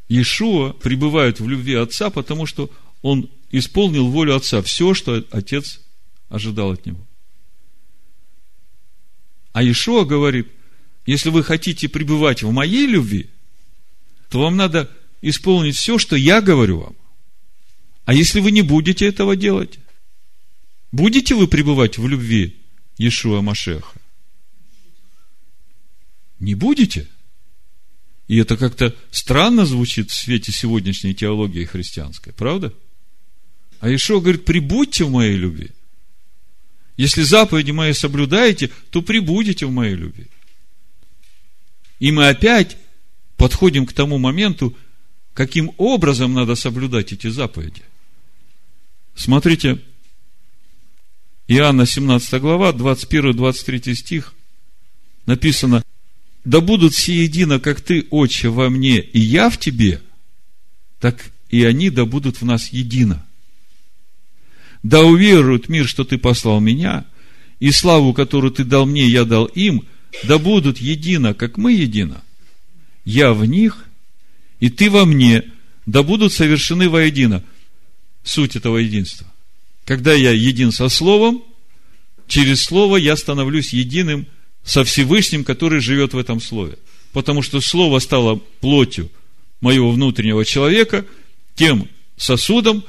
Иешуа 0.10 0.74
пребывает 0.74 1.40
в 1.40 1.48
любви 1.48 1.76
Отца, 1.76 2.10
потому 2.10 2.46
что 2.46 2.70
он 3.02 3.30
исполнил 3.52 4.08
волю 4.08 4.36
Отца, 4.36 4.62
все, 4.62 4.94
что 4.94 5.24
Отец 5.32 5.81
ожидал 6.32 6.72
от 6.72 6.86
него. 6.86 7.06
А 9.54 9.62
Иешуа 9.62 10.06
говорит, 10.06 10.48
если 11.06 11.30
вы 11.30 11.44
хотите 11.44 11.90
пребывать 11.90 12.42
в 12.42 12.52
моей 12.52 12.88
любви, 12.88 13.30
то 14.30 14.42
вам 14.42 14.56
надо 14.56 14.90
исполнить 15.22 15.76
все, 15.76 15.98
что 15.98 16.16
я 16.16 16.42
говорю 16.42 16.80
вам. 16.80 16.96
А 18.06 18.14
если 18.14 18.40
вы 18.40 18.52
не 18.52 18.64
будете 18.64 19.06
этого 19.06 19.36
делать, 19.36 19.78
будете 20.92 21.36
вы 21.36 21.48
пребывать 21.48 21.98
в 21.98 22.08
любви 22.08 22.58
Иешуа 22.98 23.42
Машеха? 23.42 24.00
Не 26.40 26.56
будете– 26.56 27.08
и 28.32 28.38
это 28.38 28.56
как-то 28.56 28.96
странно 29.12 29.66
звучит 29.66 30.10
в 30.10 30.16
свете 30.16 30.54
сегодняшней 30.54 31.14
теологии 31.14 31.66
христианской, 31.66 32.32
правда? 32.32 32.74
А 33.82 33.94
Ишо 33.94 34.22
говорит, 34.22 34.46
прибудьте 34.46 35.04
в 35.04 35.12
моей 35.12 35.36
любви. 35.36 35.72
Если 37.02 37.24
заповеди 37.24 37.72
мои 37.72 37.94
соблюдаете, 37.94 38.70
то 38.92 39.02
прибудете 39.02 39.66
в 39.66 39.72
моей 39.72 39.96
любви. 39.96 40.28
И 41.98 42.12
мы 42.12 42.30
опять 42.30 42.78
подходим 43.38 43.88
к 43.88 43.94
тому 43.94 44.20
моменту, 44.20 44.78
каким 45.34 45.72
образом 45.78 46.36
надо 46.36 46.54
соблюдать 46.54 47.12
эти 47.12 47.26
заповеди. 47.26 47.82
Смотрите, 49.16 49.80
Иоанна 51.48 51.88
17 51.88 52.40
глава, 52.40 52.72
21-23 52.72 53.96
стих, 53.96 54.36
написано, 55.26 55.84
да 56.46 56.62
будут 56.62 56.94
все 56.94 57.24
едино, 57.24 57.60
как 57.60 57.82
ты, 57.82 58.06
Отче, 58.12 58.50
во 58.50 58.70
мне, 58.70 59.00
и 59.00 59.20
я 59.20 59.50
в 59.50 59.58
тебе, 59.58 60.04
так 61.00 61.32
и 61.50 61.64
они 61.64 61.90
да 61.90 62.06
будут 62.06 62.42
в 62.42 62.46
нас 62.46 62.68
едино. 62.68 63.26
Да 64.84 65.02
уверуют 65.02 65.70
мир, 65.70 65.88
что 65.88 66.04
ты 66.04 66.18
послал 66.18 66.60
меня, 66.60 67.06
и 67.60 67.72
славу, 67.72 68.14
которую 68.14 68.52
ты 68.52 68.64
дал 68.64 68.86
мне, 68.86 69.06
я 69.08 69.26
дал 69.26 69.46
им, 69.46 69.86
да 70.24 70.38
будут 70.38 70.80
едино, 70.80 71.34
как 71.34 71.58
мы 71.58 71.74
едино. 71.74 72.24
Я 73.06 73.34
в 73.34 73.46
них, 73.46 73.86
и 74.60 74.70
ты 74.70 74.90
во 74.90 75.06
мне, 75.06 75.44
да 75.86 76.04
будут 76.04 76.34
совершены 76.34 76.90
воедино. 76.90 77.44
Суть 78.24 78.56
этого 78.56 78.78
единства. 78.78 79.28
Когда 79.86 80.14
я 80.14 80.32
един 80.32 80.72
со 80.72 80.90
Словом, 80.90 81.44
через 82.28 82.64
Слово 82.64 82.98
я 82.98 83.16
становлюсь 83.16 83.74
единым– 83.74 84.28
со 84.64 84.84
Всевышним, 84.84 85.44
который 85.44 85.80
живет 85.80 86.14
в 86.14 86.18
этом 86.18 86.40
Слове. 86.40 86.78
Потому 87.14 87.42
что 87.42 87.62
Слово 87.62 88.00
стало 88.00 88.36
плотью 88.36 89.10
моего 89.60 89.92
внутреннего 89.92 90.46
человека, 90.46 91.06
тем 91.56 91.90
сосудом, 92.18 92.84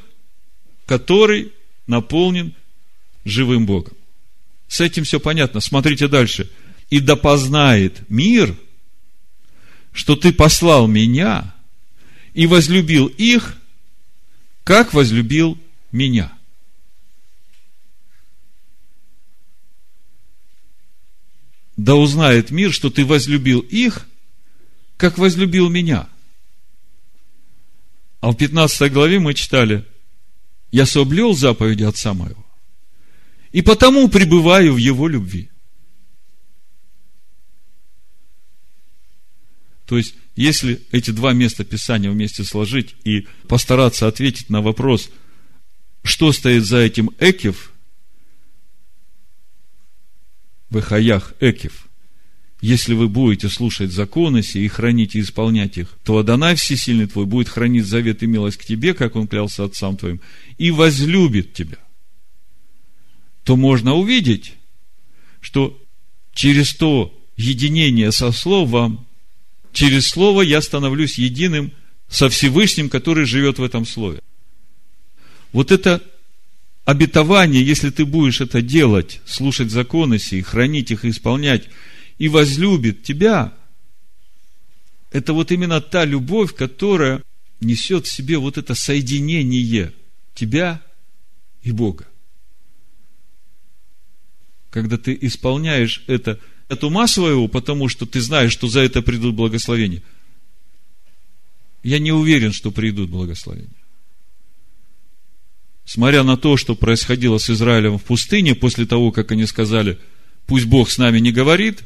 который 0.87 1.53
наполнен 1.87 2.55
живым 3.25 3.67
Богом. 3.67 3.95
С 4.69 4.81
этим 4.81 5.05
все 5.05 5.21
понятно. 5.21 5.61
Смотрите 5.61 6.09
дальше. 6.09 6.51
И 6.91 7.01
да 7.01 7.17
познает 7.17 8.09
мир, 8.09 8.57
что 9.93 10.17
ты 10.17 10.33
послал 10.33 10.87
меня 10.87 11.55
и 12.35 12.47
возлюбил 12.47 13.07
их, 13.07 13.57
как 14.65 14.95
возлюбил 14.95 15.59
меня. 15.91 16.33
да 21.77 21.95
узнает 21.97 22.51
мир, 22.51 22.73
что 22.73 22.91
ты 22.91 23.05
возлюбил 23.05 23.61
их, 23.61 24.07
как 24.97 25.19
возлюбил 25.19 25.69
меня. 25.69 26.09
А 28.21 28.31
в 28.31 28.37
15 28.37 28.93
главе 28.93 29.19
мы 29.19 29.35
читали, 29.35 29.85
я 30.73 30.85
соблюл 30.85 31.37
заповеди 31.37 31.85
Отца 31.85 32.15
моего, 32.15 32.45
и 33.53 33.63
потому 33.63 34.09
пребываю 34.09 34.75
в 34.75 34.79
Его 34.79 35.07
любви. 35.07 35.51
То 39.87 39.99
есть, 39.99 40.15
если 40.35 40.83
эти 40.91 41.11
два 41.11 41.33
места 41.33 41.65
Писания 41.65 42.11
вместе 42.11 42.43
сложить 42.43 42.97
и 43.05 43.29
постараться 43.47 44.09
ответить 44.09 44.49
на 44.49 44.61
вопрос, 44.61 45.11
что 46.03 46.33
стоит 46.33 46.65
за 46.65 46.79
этим 46.79 47.11
Экев– 47.21 47.69
в 50.73 50.79
Эхаях 50.79 51.35
Экев. 51.39 51.87
Если 52.63 52.95
вы 52.95 53.09
будете 53.09 53.49
слушать 53.49 53.91
законы 53.91 54.41
сии 54.45 54.63
и 54.63 54.69
хранить 54.69 55.17
и 55.17 55.21
исполнять 55.21 55.79
их, 55.79 55.89
то 56.05 56.19
Адонай 56.19 56.55
Всесильный 56.55 57.09
твой 57.09 57.27
будет 57.27 57.49
хранить 57.49 57.85
завет 57.85 58.23
и 58.23 58.27
милость 58.27 58.59
к 58.59 58.65
тебе, 58.65 58.95
как 58.95 59.17
он 59.17 59.27
клялся 59.27 59.65
отцам 59.65 59.97
твоим, 59.97 60.21
и 60.59 60.71
возлюбит 60.71 61.55
тебя. 61.55 61.79
То 63.43 63.57
можно 63.57 63.95
увидеть, 63.95 64.55
что 65.41 65.77
через 66.35 66.73
то 66.73 67.13
единение 67.37 68.13
со 68.13 68.31
Словом, 68.31 69.09
через 69.73 70.07
Слово 70.07 70.43
я 70.43 70.63
становлюсь 70.63 71.19
единым 71.19 71.73
со 72.09 72.29
Всевышним, 72.29 72.89
который 72.89 73.27
живет 73.27 73.59
в 73.59 73.65
этом 73.65 73.85
Слове. 73.85 74.21
Вот 75.53 75.73
это 75.73 76.01
обетование, 76.85 77.65
если 77.65 77.91
ты 77.91 78.05
будешь 78.05 78.41
это 78.41 78.63
делать, 78.63 79.21
слушать 79.27 79.73
законы 79.73 80.21
сии, 80.21 80.43
хранить 80.43 80.93
их 80.93 81.05
и 81.05 81.11
исполнять, 81.11 81.65
и 82.23 82.29
возлюбит 82.29 83.03
тебя, 83.03 83.53
это 85.11 85.33
вот 85.33 85.51
именно 85.51 85.81
та 85.81 86.05
любовь, 86.05 86.55
которая 86.55 87.21
несет 87.61 88.07
в 88.07 88.13
себе 88.13 88.39
вот 88.39 88.59
это 88.59 88.77
соединение 88.77 89.93
тебя 90.33 90.81
и 91.65 91.73
Бога. 91.73 92.07
Когда 94.71 94.99
ты 94.99 95.19
исполняешь 95.21 96.05
это 96.07 96.39
от 96.69 96.85
ума 96.85 97.09
своего, 97.09 97.49
потому 97.49 97.89
что 97.89 98.07
ты 98.07 98.21
знаешь, 98.21 98.53
что 98.53 98.69
за 98.69 98.83
это 98.83 99.03
придут 99.03 99.35
благословения. 99.35 100.05
Я 101.83 101.99
не 101.99 102.13
уверен, 102.13 102.53
что 102.53 102.71
придут 102.71 103.11
благословения 103.11 103.75
смотря 105.85 106.23
на 106.23 106.37
то, 106.37 106.57
что 106.57 106.77
происходило 106.77 107.39
с 107.39 107.51
Израилем 107.51 107.99
в 107.99 108.05
пустыне, 108.05 108.55
после 108.55 108.87
того, 108.87 109.11
как 109.11 109.33
они 109.33 109.45
сказали, 109.45 109.99
пусть 110.47 110.67
Бог 110.67 110.89
с 110.89 110.99
нами 110.99 111.19
не 111.19 111.33
говорит, 111.33 111.83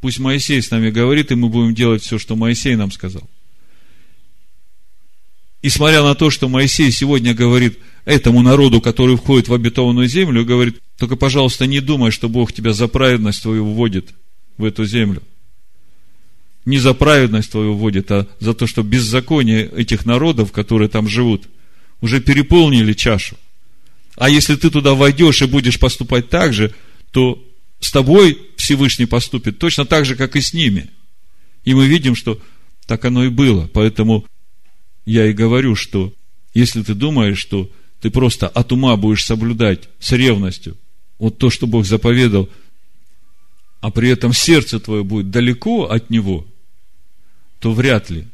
пусть 0.00 0.18
Моисей 0.18 0.62
с 0.62 0.70
нами 0.70 0.90
говорит, 0.90 1.30
и 1.30 1.34
мы 1.34 1.48
будем 1.48 1.74
делать 1.74 2.02
все, 2.02 2.18
что 2.18 2.36
Моисей 2.36 2.76
нам 2.76 2.90
сказал. 2.90 3.28
И 5.62 5.68
смотря 5.68 6.02
на 6.02 6.14
то, 6.14 6.30
что 6.30 6.48
Моисей 6.48 6.90
сегодня 6.90 7.34
говорит, 7.34 7.78
этому 8.04 8.42
народу, 8.42 8.80
который 8.80 9.16
входит 9.16 9.48
в 9.48 9.54
обетованную 9.54 10.08
землю, 10.08 10.44
говорит, 10.44 10.80
только, 10.96 11.16
пожалуйста, 11.16 11.66
не 11.66 11.80
думай, 11.80 12.10
что 12.10 12.28
Бог 12.28 12.52
тебя 12.52 12.72
за 12.72 12.88
праведность 12.88 13.42
твою 13.42 13.64
вводит 13.66 14.14
в 14.56 14.64
эту 14.64 14.84
землю. 14.84 15.22
Не 16.64 16.78
за 16.78 16.94
праведность 16.94 17.50
твою 17.50 17.74
вводит, 17.74 18.10
а 18.10 18.26
за 18.38 18.54
то, 18.54 18.66
что 18.66 18.82
беззаконие 18.82 19.70
этих 19.76 20.06
народов, 20.06 20.52
которые 20.52 20.88
там 20.88 21.08
живут, 21.08 21.44
уже 22.00 22.20
переполнили 22.20 22.92
чашу. 22.92 23.36
А 24.16 24.28
если 24.28 24.56
ты 24.56 24.70
туда 24.70 24.94
войдешь 24.94 25.42
и 25.42 25.46
будешь 25.46 25.78
поступать 25.78 26.28
так 26.28 26.52
же, 26.52 26.74
то 27.10 27.42
с 27.80 27.90
тобой 27.90 28.38
Всевышний 28.60 29.06
поступит 29.06 29.58
точно 29.58 29.84
так 29.84 30.04
же, 30.04 30.16
как 30.16 30.36
и 30.36 30.40
с 30.40 30.52
ними. 30.52 30.90
И 31.64 31.74
мы 31.74 31.86
видим, 31.86 32.14
что 32.14 32.40
так 32.86 33.04
оно 33.04 33.24
и 33.24 33.28
было. 33.28 33.68
Поэтому 33.72 34.26
я 35.04 35.26
и 35.26 35.32
говорю, 35.32 35.74
что 35.74 36.12
если 36.54 36.82
ты 36.82 36.94
думаешь, 36.94 37.38
что 37.38 37.70
ты 38.00 38.10
просто 38.10 38.48
от 38.48 38.72
ума 38.72 38.96
будешь 38.96 39.24
соблюдать 39.24 39.88
с 39.98 40.12
ревностью 40.12 40.76
вот 41.18 41.38
то, 41.38 41.50
что 41.50 41.66
Бог 41.66 41.84
заповедал, 41.84 42.48
а 43.80 43.90
при 43.90 44.08
этом 44.08 44.32
сердце 44.32 44.80
твое 44.80 45.04
будет 45.04 45.30
далеко 45.30 45.84
от 45.84 46.10
Него, 46.10 46.46
то 47.60 47.72
вряд 47.72 48.10
ли 48.10 48.26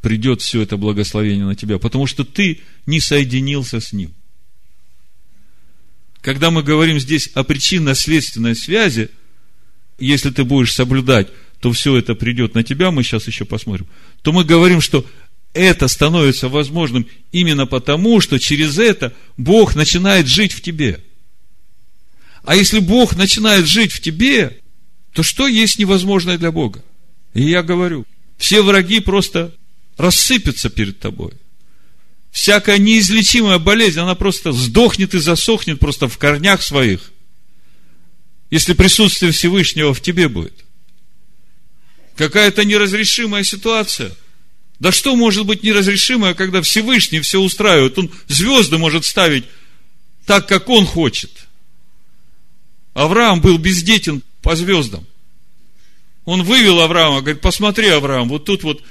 придет 0.00 0.42
все 0.42 0.62
это 0.62 0.76
благословение 0.76 1.44
на 1.44 1.56
тебя, 1.56 1.78
потому 1.78 2.06
что 2.06 2.24
ты 2.24 2.60
не 2.86 3.00
соединился 3.00 3.80
с 3.80 3.92
Ним. 3.92 4.12
Когда 6.20 6.50
мы 6.50 6.62
говорим 6.62 6.98
здесь 7.00 7.28
о 7.34 7.44
причинно-следственной 7.44 8.54
связи, 8.54 9.10
если 9.98 10.30
ты 10.30 10.44
будешь 10.44 10.72
соблюдать, 10.72 11.28
то 11.60 11.72
все 11.72 11.96
это 11.96 12.14
придет 12.14 12.54
на 12.54 12.62
тебя, 12.62 12.90
мы 12.90 13.02
сейчас 13.02 13.26
еще 13.26 13.44
посмотрим, 13.44 13.86
то 14.22 14.32
мы 14.32 14.44
говорим, 14.44 14.80
что 14.80 15.04
это 15.54 15.88
становится 15.88 16.48
возможным 16.48 17.06
именно 17.32 17.66
потому, 17.66 18.20
что 18.20 18.38
через 18.38 18.78
это 18.78 19.12
Бог 19.36 19.74
начинает 19.74 20.28
жить 20.28 20.52
в 20.52 20.60
тебе. 20.60 21.02
А 22.44 22.54
если 22.54 22.78
Бог 22.78 23.16
начинает 23.16 23.66
жить 23.66 23.92
в 23.92 24.00
тебе, 24.00 24.58
то 25.12 25.22
что 25.22 25.48
есть 25.48 25.78
невозможное 25.78 26.38
для 26.38 26.52
Бога? 26.52 26.84
И 27.34 27.42
я 27.42 27.62
говорю, 27.62 28.04
все 28.36 28.62
враги 28.62 29.00
просто 29.00 29.54
рассыпятся 29.96 30.70
перед 30.70 31.00
тобой. 31.00 31.32
Всякая 32.30 32.78
неизлечимая 32.78 33.58
болезнь, 33.58 33.98
она 33.98 34.14
просто 34.14 34.52
сдохнет 34.52 35.14
и 35.14 35.18
засохнет 35.18 35.80
просто 35.80 36.08
в 36.08 36.18
корнях 36.18 36.62
своих, 36.62 37.10
если 38.50 38.72
присутствие 38.72 39.32
Всевышнего 39.32 39.94
в 39.94 40.00
тебе 40.00 40.28
будет. 40.28 40.64
Какая-то 42.16 42.64
неразрешимая 42.64 43.44
ситуация– 43.44 44.12
да 44.78 44.92
что 44.92 45.16
может 45.16 45.44
быть 45.44 45.62
неразрешимое, 45.62 46.34
когда 46.34 46.62
Всевышний 46.62 47.20
все 47.20 47.40
устраивает? 47.40 47.98
Он 47.98 48.10
звезды 48.28 48.78
может 48.78 49.04
ставить 49.04 49.44
так, 50.24 50.46
как 50.46 50.68
он 50.68 50.86
хочет. 50.86 51.30
Авраам 52.94 53.40
был 53.40 53.58
бездетен 53.58 54.22
по 54.40 54.54
звездам. 54.54 55.04
Он 56.24 56.42
вывел 56.42 56.80
Авраама, 56.80 57.22
говорит, 57.22 57.40
посмотри, 57.40 57.88
Авраам, 57.88 58.28
вот 58.28 58.44
тут 58.44 58.62
вот 58.62 58.82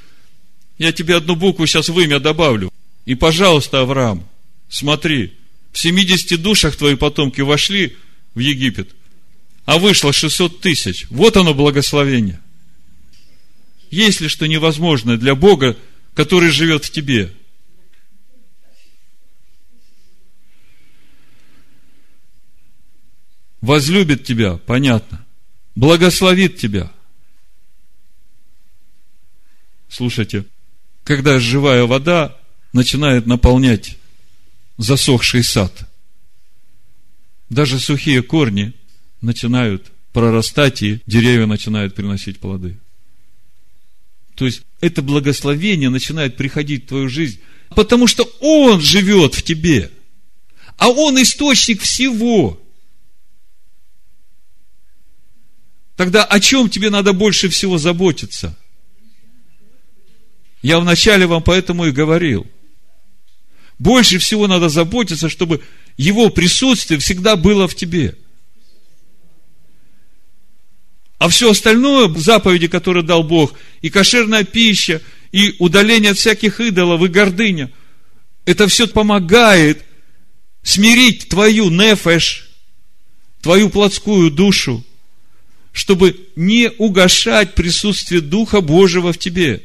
я 0.76 0.92
тебе 0.92 1.16
одну 1.16 1.36
букву 1.36 1.66
сейчас 1.66 1.88
в 1.88 1.98
имя 1.98 2.18
добавлю. 2.18 2.70
И, 3.06 3.14
пожалуйста, 3.14 3.80
Авраам, 3.80 4.28
смотри, 4.68 5.32
в 5.72 5.78
70 5.78 6.40
душах 6.42 6.76
твои 6.76 6.96
потомки 6.96 7.40
вошли 7.40 7.96
в 8.34 8.40
Египет, 8.40 8.90
а 9.68 9.76
вышло 9.76 10.14
600 10.14 10.62
тысяч. 10.62 11.06
Вот 11.10 11.36
оно 11.36 11.52
благословение. 11.52 12.40
Есть 13.90 14.22
ли 14.22 14.28
что 14.28 14.48
невозможное 14.48 15.18
для 15.18 15.34
Бога, 15.34 15.76
который 16.14 16.48
живет 16.48 16.86
в 16.86 16.90
тебе? 16.90 17.34
Возлюбит 23.60 24.24
тебя, 24.24 24.56
понятно. 24.56 25.26
Благословит 25.74 26.56
тебя. 26.56 26.90
Слушайте, 29.90 30.46
когда 31.04 31.38
живая 31.38 31.84
вода 31.84 32.38
начинает 32.72 33.26
наполнять 33.26 33.98
засохший 34.78 35.44
сад, 35.44 35.86
даже 37.50 37.78
сухие 37.78 38.22
корни 38.22 38.72
начинают 39.20 39.90
прорастать, 40.12 40.82
и 40.82 41.00
деревья 41.06 41.46
начинают 41.46 41.94
приносить 41.94 42.38
плоды. 42.38 42.78
То 44.34 44.46
есть, 44.46 44.62
это 44.80 45.02
благословение 45.02 45.90
начинает 45.90 46.36
приходить 46.36 46.84
в 46.84 46.88
твою 46.88 47.08
жизнь, 47.08 47.40
потому 47.70 48.06
что 48.06 48.24
Он 48.40 48.80
живет 48.80 49.34
в 49.34 49.42
тебе. 49.42 49.90
А 50.76 50.88
Он 50.88 51.20
источник 51.20 51.82
всего. 51.82 52.60
Тогда 55.96 56.24
о 56.24 56.38
чем 56.38 56.70
тебе 56.70 56.90
надо 56.90 57.12
больше 57.12 57.48
всего 57.48 57.78
заботиться? 57.78 58.56
Я 60.62 60.78
вначале 60.78 61.26
вам 61.26 61.42
поэтому 61.42 61.86
и 61.86 61.92
говорил. 61.92 62.46
Больше 63.80 64.18
всего 64.18 64.46
надо 64.46 64.68
заботиться, 64.68 65.28
чтобы 65.28 65.62
Его 65.96 66.30
присутствие 66.30 67.00
всегда 67.00 67.34
было 67.36 67.66
в 67.66 67.74
тебе– 67.74 68.16
а 71.18 71.28
все 71.28 71.50
остальное, 71.50 72.08
заповеди, 72.14 72.68
которые 72.68 73.02
дал 73.02 73.24
Бог, 73.24 73.54
и 73.82 73.90
кошерная 73.90 74.44
пища, 74.44 75.02
и 75.32 75.56
удаление 75.58 76.12
от 76.12 76.18
всяких 76.18 76.60
идолов, 76.60 77.02
и 77.02 77.08
гордыня, 77.08 77.70
это 78.44 78.68
все 78.68 78.86
помогает 78.86 79.84
смирить 80.62 81.28
твою 81.28 81.70
нефеш, 81.70 82.48
твою 83.42 83.68
плотскую 83.68 84.30
душу, 84.30 84.84
чтобы 85.72 86.16
не 86.36 86.70
угошать 86.78 87.54
присутствие 87.54 88.20
Духа 88.20 88.60
Божьего 88.60 89.12
в 89.12 89.18
тебе. 89.18 89.62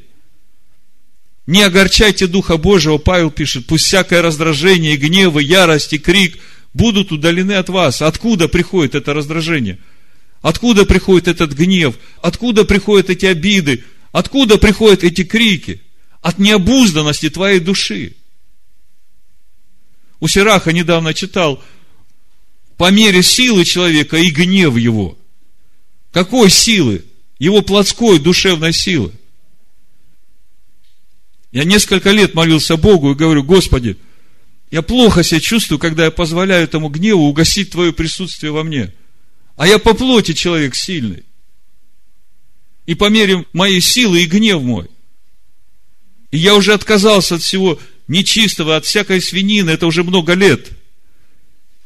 Не 1.46 1.64
огорчайте 1.64 2.28
Духа 2.28 2.58
Божьего, 2.58 2.98
Павел 2.98 3.30
пишет, 3.30 3.68
пусть 3.68 3.86
всякое 3.86 4.22
раздражение, 4.22 4.98
гнев, 4.98 5.40
ярость 5.40 5.94
и 5.94 5.98
крик 5.98 6.40
будут 6.74 7.12
удалены 7.12 7.54
от 7.54 7.70
вас. 7.70 8.02
Откуда 8.02 8.48
приходит 8.48 8.96
это 8.96 9.14
раздражение– 9.14 9.78
Откуда 10.44 10.86
приходит 10.86 11.30
этот 11.30 11.54
гнев? 11.54 11.96
Откуда 12.22 12.66
приходят 12.66 13.10
эти 13.10 13.26
обиды? 13.26 13.86
Откуда 14.12 14.58
приходят 14.58 15.02
эти 15.02 15.24
крики? 15.24 15.82
От 16.22 16.38
необузданности 16.38 17.30
твоей 17.30 17.62
души. 17.62 18.18
У 20.20 20.28
Сираха 20.28 20.74
недавно 20.74 21.14
читал, 21.14 21.64
по 22.76 22.92
мере 22.92 23.24
силы 23.24 23.64
человека 23.64 24.18
и 24.18 24.32
гнев 24.32 24.76
его. 24.76 25.18
Какой 26.12 26.50
силы? 26.50 27.06
Его 27.40 27.62
плотской, 27.62 28.20
душевной 28.20 28.74
силы. 28.74 29.14
Я 31.54 31.64
несколько 31.64 32.12
лет 32.12 32.34
молился 32.34 32.76
Богу 32.76 33.12
и 33.12 33.16
говорю, 33.16 33.44
Господи, 33.44 33.96
я 34.72 34.82
плохо 34.82 35.24
себя 35.24 35.40
чувствую, 35.40 35.80
когда 35.80 36.04
я 36.04 36.12
позволяю 36.12 36.66
этому 36.66 36.90
гневу 36.90 37.30
угасить 37.30 37.72
Твое 37.72 37.94
присутствие 37.94 38.52
во 38.52 38.64
мне– 38.64 38.94
а 39.56 39.68
я 39.68 39.80
по 39.80 39.94
плоти 39.94 40.34
человек 40.34 40.76
сильный. 40.76 41.24
И 42.86 42.96
по 42.96 43.10
мере 43.10 43.46
моей 43.54 43.82
силы 43.82 44.24
и 44.24 44.26
гнев 44.26 44.62
мой. 44.62 44.90
И 46.32 46.38
я 46.38 46.56
уже 46.56 46.74
отказался 46.74 47.36
от 47.36 47.44
всего 47.44 47.80
нечистого, 48.08 48.76
от 48.76 48.86
всякой 48.86 49.22
свинины, 49.22 49.70
это 49.70 49.88
уже 49.88 50.04
много 50.04 50.34
лет. 50.34 50.70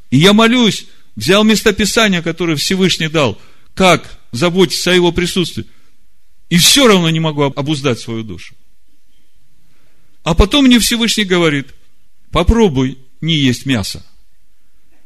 И 0.09 0.17
я 0.17 0.33
молюсь, 0.33 0.87
взял 1.15 1.43
местописание, 1.43 2.21
которое 2.21 2.55
Всевышний 2.55 3.09
дал, 3.09 3.39
как 3.73 4.19
заботиться 4.31 4.91
о 4.91 4.95
его 4.95 5.11
присутствии. 5.11 5.65
И 6.49 6.57
все 6.57 6.87
равно 6.87 7.09
не 7.09 7.19
могу 7.19 7.43
обуздать 7.43 7.99
свою 7.99 8.23
душу. 8.23 8.55
А 10.23 10.33
потом 10.33 10.65
мне 10.65 10.79
Всевышний 10.79 11.25
говорит, 11.25 11.67
попробуй 12.31 12.97
не 13.21 13.35
есть 13.35 13.65
мясо. 13.65 14.05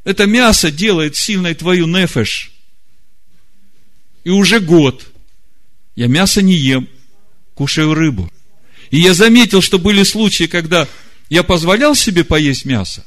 Это 0.04 0.26
мясо 0.26 0.72
делает 0.72 1.16
сильной 1.16 1.54
твою 1.54 1.88
нефеш. 1.88 2.51
И 4.24 4.30
уже 4.30 4.60
год 4.60 5.08
я 5.96 6.08
мясо 6.08 6.42
не 6.42 6.54
ем, 6.54 6.88
кушаю 7.54 7.94
рыбу. 7.94 8.32
И 8.90 9.00
я 9.00 9.14
заметил, 9.14 9.62
что 9.62 9.80
были 9.80 10.04
случаи, 10.04 10.46
когда 10.46 10.88
я 11.30 11.44
позволял 11.44 11.96
себе 11.96 12.24
поесть 12.24 12.66
мясо. 12.66 13.06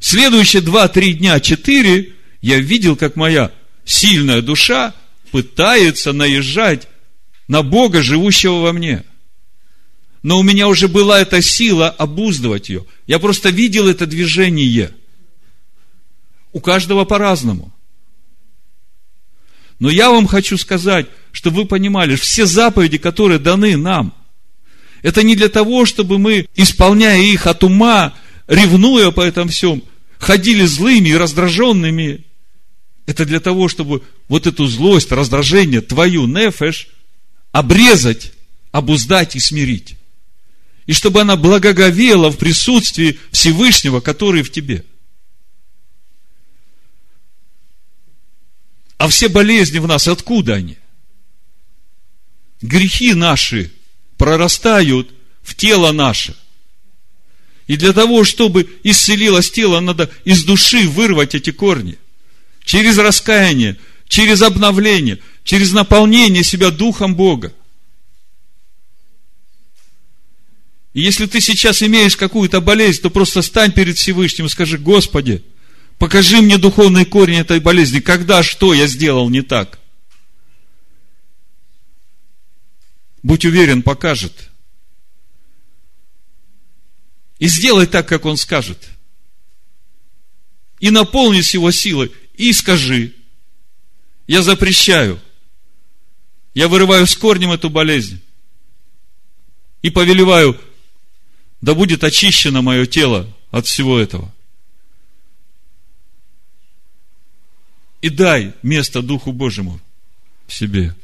Следующие 0.00 0.62
два, 0.62 0.88
три 0.88 1.14
дня, 1.14 1.40
четыре, 1.40 2.12
я 2.42 2.58
видел, 2.58 2.96
как 2.96 3.16
моя 3.16 3.52
сильная 3.84 4.42
душа 4.42 4.94
пытается 5.30 6.12
наезжать 6.12 6.88
на 7.48 7.62
Бога, 7.62 8.02
живущего 8.02 8.60
во 8.60 8.72
мне. 8.72 9.04
Но 10.22 10.38
у 10.38 10.42
меня 10.42 10.68
уже 10.68 10.88
была 10.88 11.20
эта 11.20 11.40
сила 11.42 11.88
обуздывать 11.90 12.68
ее. 12.68 12.84
Я 13.06 13.18
просто 13.18 13.50
видел 13.50 13.88
это 13.88 14.06
движение– 14.06 14.90
у 16.54 16.60
каждого 16.60 17.04
по-разному. 17.04 17.73
Но 19.78 19.90
я 19.90 20.10
вам 20.10 20.26
хочу 20.26 20.56
сказать, 20.56 21.06
чтобы 21.32 21.62
вы 21.62 21.64
понимали, 21.66 22.16
все 22.16 22.46
заповеди, 22.46 22.98
которые 22.98 23.38
даны 23.38 23.76
нам, 23.76 24.14
это 25.02 25.22
не 25.22 25.36
для 25.36 25.50
того, 25.50 25.84
чтобы 25.84 26.18
мы, 26.18 26.48
исполняя 26.54 27.20
их 27.20 27.46
от 27.46 27.62
ума, 27.62 28.14
ревнуя 28.46 29.10
по 29.10 29.20
этом 29.20 29.48
всем, 29.48 29.82
ходили 30.18 30.64
злыми 30.64 31.10
и 31.10 31.16
раздраженными. 31.16 32.24
Это 33.04 33.26
для 33.26 33.40
того, 33.40 33.68
чтобы 33.68 34.02
вот 34.28 34.46
эту 34.46 34.66
злость, 34.66 35.12
раздражение, 35.12 35.82
твою 35.82 36.26
нефеш, 36.26 36.88
обрезать, 37.52 38.32
обуздать 38.72 39.36
и 39.36 39.40
смирить. 39.40 39.96
И 40.86 40.94
чтобы 40.94 41.20
она 41.20 41.36
благоговела 41.36 42.30
в 42.30 42.38
присутствии 42.38 43.18
Всевышнего, 43.30 44.00
который 44.00 44.42
в 44.42 44.50
тебе. 44.50 44.84
А 49.04 49.08
все 49.08 49.28
болезни 49.28 49.80
в 49.80 49.86
нас, 49.86 50.08
откуда 50.08 50.54
они? 50.54 50.78
Грехи 52.62 53.12
наши 53.12 53.70
прорастают 54.16 55.10
в 55.42 55.54
тело 55.54 55.92
наше. 55.92 56.34
И 57.66 57.76
для 57.76 57.92
того, 57.92 58.24
чтобы 58.24 58.66
исцелилось 58.82 59.50
тело, 59.50 59.80
надо 59.80 60.10
из 60.24 60.44
души 60.44 60.88
вырвать 60.88 61.34
эти 61.34 61.52
корни. 61.52 61.98
Через 62.64 62.96
раскаяние, 62.96 63.76
через 64.08 64.40
обновление, 64.40 65.18
через 65.42 65.72
наполнение 65.72 66.42
себя 66.42 66.70
Духом 66.70 67.14
Бога. 67.14 67.52
И 70.94 71.02
если 71.02 71.26
ты 71.26 71.42
сейчас 71.42 71.82
имеешь 71.82 72.16
какую-то 72.16 72.62
болезнь, 72.62 73.02
то 73.02 73.10
просто 73.10 73.42
стань 73.42 73.72
перед 73.72 73.98
Всевышним 73.98 74.46
и 74.46 74.48
скажи, 74.48 74.78
Господи, 74.78 75.44
покажи 75.98 76.40
мне 76.40 76.58
духовный 76.58 77.04
корень 77.04 77.38
этой 77.38 77.60
болезни. 77.60 78.00
Когда, 78.00 78.42
что 78.42 78.74
я 78.74 78.86
сделал 78.86 79.28
не 79.30 79.42
так? 79.42 79.78
Будь 83.22 83.44
уверен, 83.44 83.82
покажет. 83.82 84.50
И 87.38 87.48
сделай 87.48 87.86
так, 87.86 88.06
как 88.06 88.26
он 88.26 88.36
скажет. 88.36 88.90
И 90.78 90.90
наполнись 90.90 91.54
его 91.54 91.70
силой. 91.70 92.12
И 92.34 92.52
скажи, 92.52 93.14
я 94.26 94.42
запрещаю. 94.42 95.20
Я 96.52 96.68
вырываю 96.68 97.06
с 97.06 97.16
корнем 97.16 97.52
эту 97.52 97.70
болезнь. 97.70 98.20
И 99.80 99.90
повелеваю, 99.90 100.60
да 101.60 101.74
будет 101.74 102.04
очищено 102.04 102.60
мое 102.60 102.84
тело 102.84 103.26
от 103.50 103.66
всего 103.66 103.98
этого. 103.98 104.33
И 108.04 108.10
дай 108.10 108.52
место 108.62 109.00
Духу 109.00 109.32
Божьему 109.32 109.80
в 110.46 110.52
себе. 110.52 110.94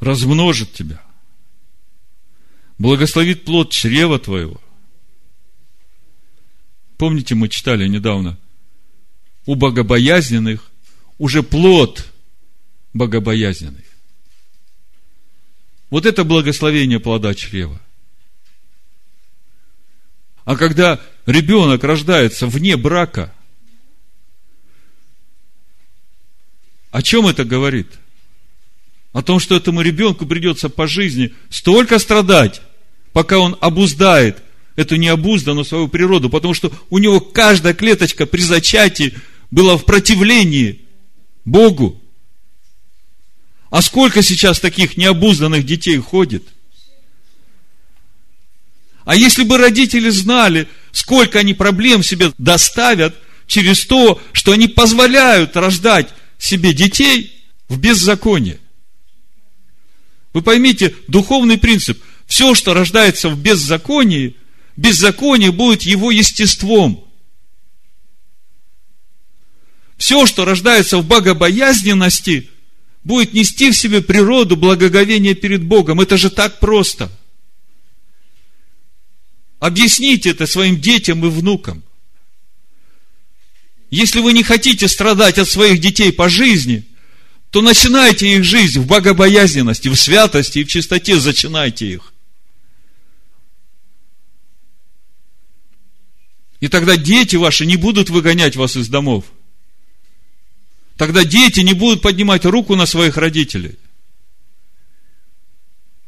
Размножит 0.00 0.72
тебя. 0.72 1.02
Благословит 2.78 3.44
плод 3.44 3.70
чрева 3.70 4.18
твоего. 4.18 4.58
Помните, 6.96 7.34
мы 7.34 7.50
читали 7.50 7.86
недавно, 7.86 8.38
у 9.44 9.54
богобоязненных 9.54 10.70
уже 11.18 11.42
плод 11.42 12.10
богобоязненный. 12.94 13.84
Вот 15.90 16.06
это 16.06 16.24
благословение 16.24 17.00
плода 17.00 17.34
чрева. 17.34 17.78
А 20.46 20.56
когда 20.56 20.98
ребенок 21.26 21.84
рождается 21.84 22.46
вне 22.46 22.78
брака, 22.78 23.34
о 26.90 27.02
чем 27.02 27.26
это 27.26 27.44
говорит? 27.44 27.88
О 29.12 29.22
том, 29.22 29.40
что 29.40 29.56
этому 29.56 29.80
ребенку 29.82 30.26
придется 30.26 30.68
по 30.68 30.86
жизни 30.86 31.34
столько 31.50 31.98
страдать, 31.98 32.60
пока 33.12 33.38
он 33.38 33.56
обуздает 33.60 34.38
эту 34.76 34.96
необузданную 34.96 35.64
свою 35.64 35.88
природу, 35.88 36.30
потому 36.30 36.54
что 36.54 36.72
у 36.88 36.98
него 36.98 37.20
каждая 37.20 37.74
клеточка 37.74 38.26
при 38.26 38.40
зачатии 38.40 39.14
была 39.50 39.76
в 39.76 39.84
противлении 39.84 40.82
Богу. 41.44 42.00
А 43.70 43.82
сколько 43.82 44.22
сейчас 44.22 44.60
таких 44.60 44.96
необузданных 44.96 45.66
детей 45.66 45.98
ходит? 45.98 46.44
А 49.04 49.16
если 49.16 49.42
бы 49.42 49.58
родители 49.58 50.10
знали, 50.10 50.68
сколько 50.92 51.38
они 51.38 51.54
проблем 51.54 52.02
себе 52.02 52.32
доставят 52.38 53.16
через 53.46 53.86
то, 53.86 54.20
что 54.32 54.52
они 54.52 54.68
позволяют 54.68 55.56
рождать 55.56 56.08
себе 56.38 56.72
детей 56.72 57.42
в 57.68 57.78
беззаконие. 57.78 58.60
Вы 60.32 60.42
поймите, 60.42 60.94
духовный 61.08 61.58
принцип. 61.58 62.02
Все, 62.26 62.54
что 62.54 62.74
рождается 62.74 63.28
в 63.28 63.40
беззаконии, 63.40 64.36
беззаконие 64.76 65.50
будет 65.50 65.82
его 65.82 66.10
естеством. 66.10 67.04
Все, 69.96 70.26
что 70.26 70.44
рождается 70.44 70.98
в 70.98 71.06
богобоязненности, 71.06 72.50
будет 73.02 73.32
нести 73.32 73.70
в 73.70 73.76
себе 73.76 74.00
природу 74.00 74.56
благоговения 74.56 75.34
перед 75.34 75.64
Богом. 75.64 76.00
Это 76.00 76.16
же 76.16 76.30
так 76.30 76.60
просто. 76.60 77.10
Объясните 79.58 80.30
это 80.30 80.46
своим 80.46 80.80
детям 80.80 81.24
и 81.26 81.28
внукам. 81.28 81.82
Если 83.90 84.20
вы 84.20 84.32
не 84.32 84.42
хотите 84.42 84.88
страдать 84.88 85.38
от 85.38 85.48
своих 85.48 85.80
детей 85.80 86.12
по 86.12 86.28
жизни, 86.28 86.84
то 87.50 87.62
начинайте 87.62 88.34
их 88.34 88.44
жизнь 88.44 88.80
в 88.80 88.86
богобоязненности, 88.86 89.88
в 89.88 89.96
святости 89.96 90.58
и 90.58 90.64
в 90.64 90.68
чистоте 90.68 91.18
зачинайте 91.18 91.90
их. 91.90 92.12
И 96.60 96.68
тогда 96.68 96.96
дети 96.96 97.36
ваши 97.36 97.64
не 97.64 97.76
будут 97.76 98.10
выгонять 98.10 98.56
вас 98.56 98.76
из 98.76 98.88
домов– 98.88 99.24
Тогда 100.98 101.24
дети 101.24 101.60
не 101.60 101.74
будут 101.74 102.02
поднимать 102.02 102.44
руку 102.44 102.74
на 102.74 102.84
своих 102.84 103.16
родителей. 103.16 103.76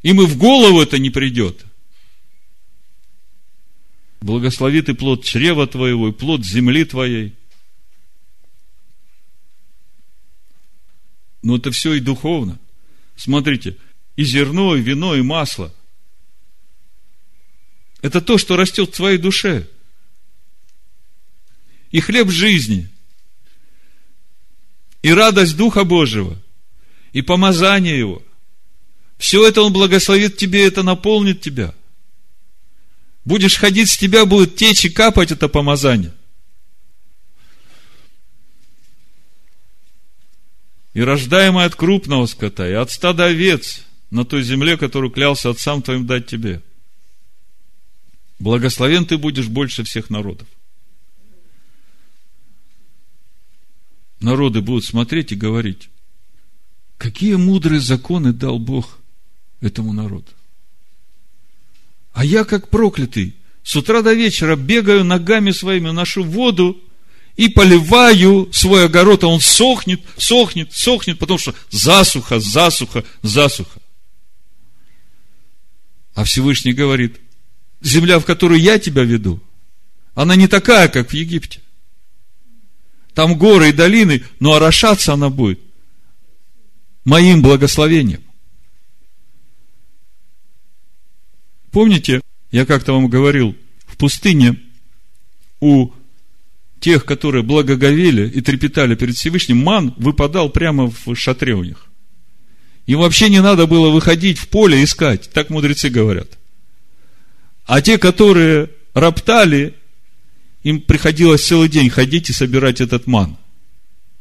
Им 0.03 0.21
и 0.21 0.27
в 0.27 0.37
голову 0.37 0.81
это 0.81 0.99
не 0.99 1.11
придет. 1.11 1.64
Благословит 4.21 4.88
и 4.88 4.95
плод 4.95 5.25
чрева 5.25 5.69
твоего, 5.69 6.09
и 6.09 6.12
плод 6.12 6.45
земли 6.45 6.85
твоей. 6.85 7.35
Но 11.42 11.57
это 11.57 11.70
все 11.70 11.94
и 11.94 12.00
духовно. 12.00 12.59
Смотрите, 13.16 13.76
и 14.16 14.24
зерно, 14.24 14.76
и 14.76 14.81
вино, 14.81 15.14
и 15.14 15.22
масло. 15.22 15.72
Это 18.03 18.20
то, 18.20 18.38
что 18.38 18.57
растет 18.57 18.90
в 18.90 18.96
твоей 18.96 19.18
душе. 19.18 19.66
И 21.90 22.00
хлеб 22.00 22.31
жизни– 22.31 22.88
и 25.03 25.12
радость 25.12 25.57
Духа 25.57 25.85
Божьего, 25.85 26.37
и 27.12 27.22
помазание 27.22 27.98
Его. 27.98 28.22
Все 29.18 29.46
это 29.46 29.62
Он 29.62 29.72
благословит 29.72 30.37
тебе, 30.37 30.66
это 30.66 30.83
наполнит 30.83 31.40
тебя. 31.40 31.74
Будешь 33.24 33.57
ходить, 33.57 33.90
с 33.90 33.98
тебя 33.98 34.24
будет 34.24 34.57
течь 34.57 34.85
и 34.85 34.90
капать 34.90 35.31
это 35.31 35.48
помазание. 35.48 36.12
И 40.92 41.03
рождаемый 41.03 41.64
от 41.64 41.74
крупного 41.74 42.26
скота, 42.26 42.68
и 42.68 42.72
от 42.72 42.90
стада 42.90 43.26
овец 43.26 43.83
на 44.11 44.24
той 44.24 44.42
земле, 44.42 44.76
которую 44.76 45.11
клялся 45.11 45.50
отцам 45.50 45.83
твоим 45.83 46.07
дать 46.07 46.26
тебе. 46.26 46.62
Благословен 48.38 49.07
ты 49.07 49.18
будешь 49.18 49.48
больше 49.48 49.85
всех 49.85 50.11
народов. 50.11 50.48
народы 54.20 54.61
будут 54.61 54.85
смотреть 54.85 55.33
и 55.33 55.37
говорить, 55.37 55.88
какие 56.98 57.35
мудрые 57.35 57.81
законы 57.81 58.33
дал 58.33 58.59
Бог 58.59 58.98
этому 59.61 59.92
народу. 59.92 60.29
А 62.12 62.24
я, 62.24 62.44
как 62.44 62.68
проклятый, 62.68 63.35
с 63.62 63.76
утра 63.76 64.03
до 64.03 64.12
вечера 64.12 64.57
бегаю 64.57 65.05
ногами 65.05 65.50
своими, 65.50 65.90
ношу 65.90 66.24
воду 66.24 66.83
и 67.37 67.49
поливаю 67.49 68.53
свой 68.53 68.87
огород, 68.87 69.25
а 69.25 69.29
он 69.29 69.40
сохнет, 69.40 70.01
сохнет, 70.16 70.73
сохнет, 70.73 71.19
потому 71.19 71.38
что 71.38 71.55
засуха, 71.71 72.40
засуха, 72.40 73.05
засуха. 73.23 73.81
А 76.14 76.25
Всевышний 76.25 76.73
говорит, 76.73 77.21
земля, 77.81 78.19
в 78.19 78.25
которую 78.25 78.61
я 78.61 78.79
тебя 78.79 79.05
веду, 79.05 79.40
она 80.14 80.37
не 80.37 80.49
такая, 80.49 80.88
как 80.88 81.11
в 81.11 81.14
Египте. 81.14 81.61
Там 83.14 83.38
горы 83.38 83.71
и 83.71 83.73
долины, 83.73 84.25
но 84.38 84.55
орошаться 84.55 85.12
она 85.12 85.31
будет 85.31 85.61
моим 87.05 87.43
благословением. 87.43 88.23
Помните, 91.71 92.21
я 92.51 92.66
как-то 92.66 92.93
вам 92.93 93.09
говорил, 93.09 93.57
в 93.87 93.97
пустыне 93.97 94.61
у 95.61 95.93
тех, 96.81 97.05
которые 97.05 97.43
благоговели 97.43 98.29
и 98.29 98.40
трепетали 98.40 98.95
перед 98.95 99.14
Всевышним, 99.14 99.59
ман 99.59 99.95
выпадал 99.99 100.51
прямо 100.51 100.90
в 100.90 101.14
шатре 101.14 101.55
у 101.55 101.62
них. 101.62 101.87
Им 102.87 102.99
вообще 103.01 103.29
не 103.29 103.40
надо 103.40 103.66
было 103.66 103.90
выходить 103.90 104.38
в 104.38 104.49
поле 104.49 104.83
искать, 104.83 105.31
так 105.31 105.51
мудрецы 105.51 105.90
говорят. 105.90 106.38
А 107.66 107.83
те, 107.83 107.99
которые 107.99 108.71
роптали, 108.95 109.75
им 110.62 110.81
приходилось 110.81 111.47
целый 111.47 111.69
день 111.69 111.90
ходить 111.90 112.31
и 112.31 112.33
собирать 112.33 112.81
этот 112.81 113.07
ман, 113.07 113.37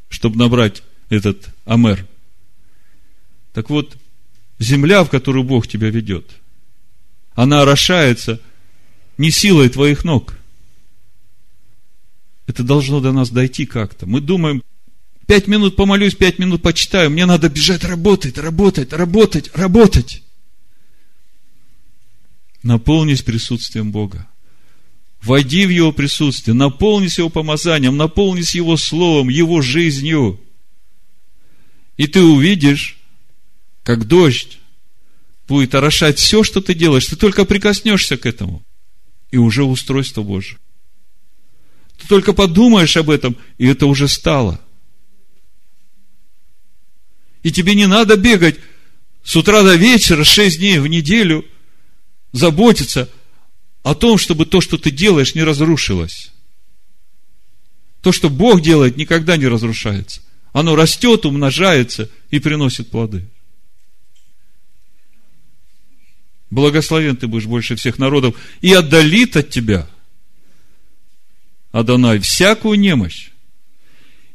чтобы 0.09 0.37
набрать 0.37 0.83
этот 1.09 1.49
амер. 1.65 2.05
Так 3.53 3.69
вот, 3.69 3.97
земля, 4.59 5.03
в 5.03 5.09
которую 5.09 5.43
Бог 5.43 5.67
тебя 5.67 5.89
ведет, 5.89 6.29
она 7.33 7.61
орошается 7.61 8.39
не 9.17 9.31
силой 9.31 9.69
твоих 9.69 10.03
ног. 10.03 10.35
Это 12.49 12.63
должно 12.63 12.99
до 12.99 13.11
нас 13.11 13.29
дойти 13.29 13.67
как-то. 13.67 14.07
Мы 14.07 14.21
думаем, 14.21 14.63
пять 15.27 15.45
минут 15.45 15.75
помолюсь, 15.75 16.15
пять 16.15 16.39
минут 16.39 16.63
почитаю, 16.63 17.11
мне 17.11 17.27
надо 17.27 17.47
бежать 17.47 17.83
работать, 17.83 18.39
работать, 18.39 18.91
работать, 18.91 19.51
работать. 19.55 20.23
Наполнись 22.63 23.21
присутствием 23.21 23.91
Бога. 23.91 24.27
Войди 25.21 25.67
в 25.67 25.69
Его 25.69 25.91
присутствие, 25.91 26.55
наполнись 26.55 27.19
Его 27.19 27.29
помазанием, 27.29 27.95
наполнись 27.97 28.55
Его 28.55 28.77
Словом, 28.77 29.29
Его 29.29 29.61
жизнью. 29.61 30.41
И 31.97 32.07
ты 32.07 32.23
увидишь, 32.23 32.97
как 33.83 34.07
дождь 34.07 34.57
будет 35.47 35.75
орошать 35.75 36.17
все, 36.17 36.43
что 36.43 36.61
ты 36.61 36.73
делаешь. 36.73 37.05
Ты 37.05 37.15
только 37.15 37.45
прикоснешься 37.45 38.17
к 38.17 38.25
этому, 38.25 38.63
и 39.29 39.37
уже 39.37 39.63
устройство 39.63 40.23
Божие. 40.23 40.57
Ты 41.99 42.07
только 42.07 42.33
подумаешь 42.33 42.97
об 42.97 43.09
этом, 43.09 43.35
и 43.57 43.67
это 43.67 43.85
уже 43.85 44.07
стало. 44.07 44.59
И 47.43 47.51
тебе 47.51 47.75
не 47.75 47.87
надо 47.87 48.17
бегать 48.17 48.57
с 49.23 49.35
утра 49.35 49.63
до 49.63 49.75
вечера, 49.75 50.23
шесть 50.23 50.59
дней 50.59 50.79
в 50.79 50.87
неделю, 50.87 51.45
заботиться 52.31 53.09
о 53.83 53.95
том, 53.95 54.17
чтобы 54.17 54.45
то, 54.45 54.61
что 54.61 54.77
ты 54.77 54.91
делаешь, 54.91 55.35
не 55.35 55.43
разрушилось. 55.43 56.31
То, 58.01 58.11
что 58.11 58.29
Бог 58.29 58.61
делает, 58.61 58.97
никогда 58.97 59.37
не 59.37 59.47
разрушается. 59.47 60.21
Оно 60.53 60.75
растет, 60.75 61.25
умножается 61.25 62.09
и 62.29 62.39
приносит 62.39 62.89
плоды. 62.89 63.27
Благословен 66.49 67.15
ты 67.15 67.27
будешь 67.27 67.45
больше 67.45 67.75
всех 67.75 67.99
народов 67.99 68.35
и 68.61 68.73
отдалит 68.73 69.37
от 69.37 69.49
тебя, 69.49 69.87
Адонай, 71.71 72.19
всякую 72.19 72.79
немощь. 72.79 73.29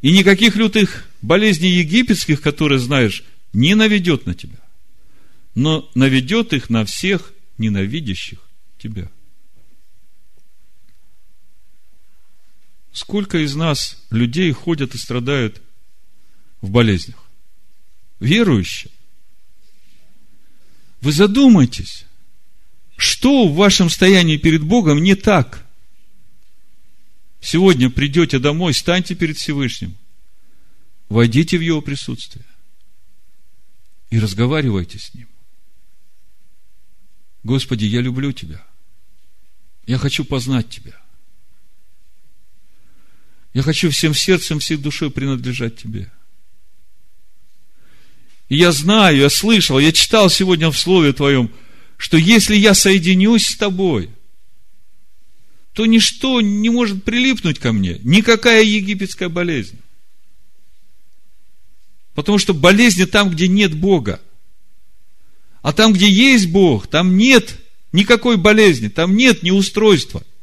И 0.02 0.12
никаких 0.12 0.56
лютых 0.56 1.08
болезней 1.22 1.70
египетских, 1.70 2.40
которые 2.40 2.78
знаешь, 2.78 3.24
не 3.52 3.74
наведет 3.74 4.26
на 4.26 4.34
тебя, 4.34 4.58
но 5.54 5.88
наведет 5.94 6.52
их 6.52 6.68
на 6.70 6.84
всех 6.84 7.32
ненавидящих 7.58 8.38
тебя. 8.78 9.10
Сколько 12.92 13.38
из 13.38 13.56
нас 13.56 14.04
людей 14.10 14.52
ходят 14.52 14.94
и 14.94 14.98
страдают 14.98 15.60
в 16.60 16.70
болезнях? 16.70 17.16
Верующие. 18.20 18.92
Вы 21.00 21.12
задумайтесь, 21.12 22.06
что 22.96 23.48
в 23.48 23.56
вашем 23.56 23.90
стоянии 23.90 24.36
перед 24.36 24.62
Богом 24.62 25.02
не 25.02 25.16
так? 25.16 25.63
Сегодня 27.44 27.90
придете 27.90 28.38
домой, 28.38 28.72
станьте 28.72 29.14
перед 29.14 29.36
Всевышним, 29.36 29.94
войдите 31.10 31.58
в 31.58 31.60
Его 31.60 31.82
присутствие 31.82 32.46
и 34.08 34.18
разговаривайте 34.18 34.98
с 34.98 35.12
Ним. 35.12 35.28
Господи, 37.42 37.84
я 37.84 38.00
люблю 38.00 38.32
Тебя. 38.32 38.66
Я 39.86 39.98
хочу 39.98 40.24
познать 40.24 40.70
Тебя. 40.70 40.98
Я 43.52 43.60
хочу 43.60 43.90
всем 43.90 44.14
сердцем, 44.14 44.58
всей 44.58 44.78
душой 44.78 45.10
принадлежать 45.10 45.76
Тебе. 45.76 46.10
И 48.48 48.56
я 48.56 48.72
знаю, 48.72 49.18
я 49.18 49.28
слышал, 49.28 49.78
я 49.78 49.92
читал 49.92 50.30
сегодня 50.30 50.70
в 50.70 50.78
Слове 50.78 51.12
Твоем, 51.12 51.52
что 51.98 52.16
если 52.16 52.56
я 52.56 52.72
соединюсь 52.72 53.48
с 53.48 53.56
Тобой, 53.58 54.08
то 55.74 55.86
ничто 55.86 56.40
не 56.40 56.70
может 56.70 57.04
прилипнуть 57.04 57.58
ко 57.58 57.72
мне, 57.72 58.00
никакая 58.02 58.62
египетская 58.62 59.28
болезнь. 59.28 59.78
Потому 62.14 62.38
что 62.38 62.54
болезни 62.54 63.04
там, 63.04 63.28
где 63.28 63.48
нет 63.48 63.74
Бога. 63.74 64.20
А 65.62 65.72
там, 65.72 65.92
где 65.92 66.10
есть 66.10 66.50
Бог, 66.50 66.86
там 66.86 67.16
нет 67.16 67.60
никакой 67.92 68.38
болезни, 68.38 68.88
там 68.88 69.14
нет 69.14 69.42
неустройства– 69.42 70.22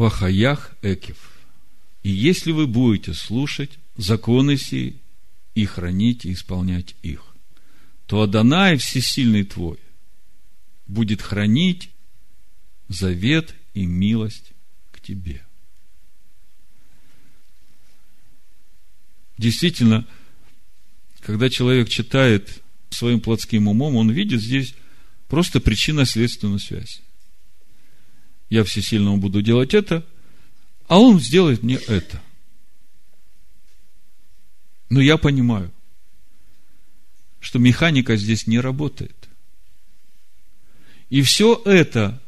Вахаях 0.00 0.74
Экев. 0.80 1.18
И 2.02 2.08
если 2.08 2.52
вы 2.52 2.66
будете 2.66 3.12
слушать 3.12 3.78
законы 3.98 4.56
сии 4.56 4.96
и 5.54 5.66
хранить 5.66 6.24
и 6.24 6.32
исполнять 6.32 6.94
их, 7.02 7.22
то 8.06 8.22
Адонай 8.22 8.78
Всесильный 8.78 9.44
твой 9.44 9.76
будет 10.86 11.20
хранить 11.20 11.90
завет 12.90 13.54
и 13.72 13.86
милость 13.86 14.52
к 14.92 15.00
тебе. 15.00 15.42
Действительно, 19.38 20.06
когда 21.20 21.48
человек 21.48 21.88
читает 21.88 22.62
своим 22.90 23.20
плотским 23.20 23.68
умом, 23.68 23.96
он 23.96 24.10
видит 24.10 24.42
здесь 24.42 24.74
просто 25.28 25.60
причинно-следственную 25.60 26.58
связь 26.58 27.00
я 28.50 28.64
всесильному 28.64 29.16
буду 29.16 29.40
делать 29.40 29.74
это, 29.74 30.04
а 30.88 30.98
он 30.98 31.20
сделает 31.20 31.62
мне 31.62 31.76
это. 31.76 32.20
Но 34.90 35.00
я 35.00 35.16
понимаю, 35.16 35.72
что 37.38 37.60
механика 37.60 38.16
здесь 38.16 38.48
не 38.48 38.58
работает. 38.58 39.28
И 41.08 41.22
все 41.22 41.62
это 41.64 42.20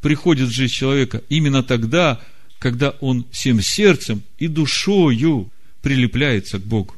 приходит 0.00 0.48
в 0.48 0.52
жизнь 0.52 0.72
человека 0.72 1.22
именно 1.28 1.62
тогда, 1.62 2.20
когда 2.58 2.90
он 3.00 3.26
всем 3.30 3.60
сердцем 3.60 4.22
и 4.38 4.48
душою 4.48 5.50
прилепляется 5.82 6.58
к 6.58 6.62
Богу. 6.62 6.94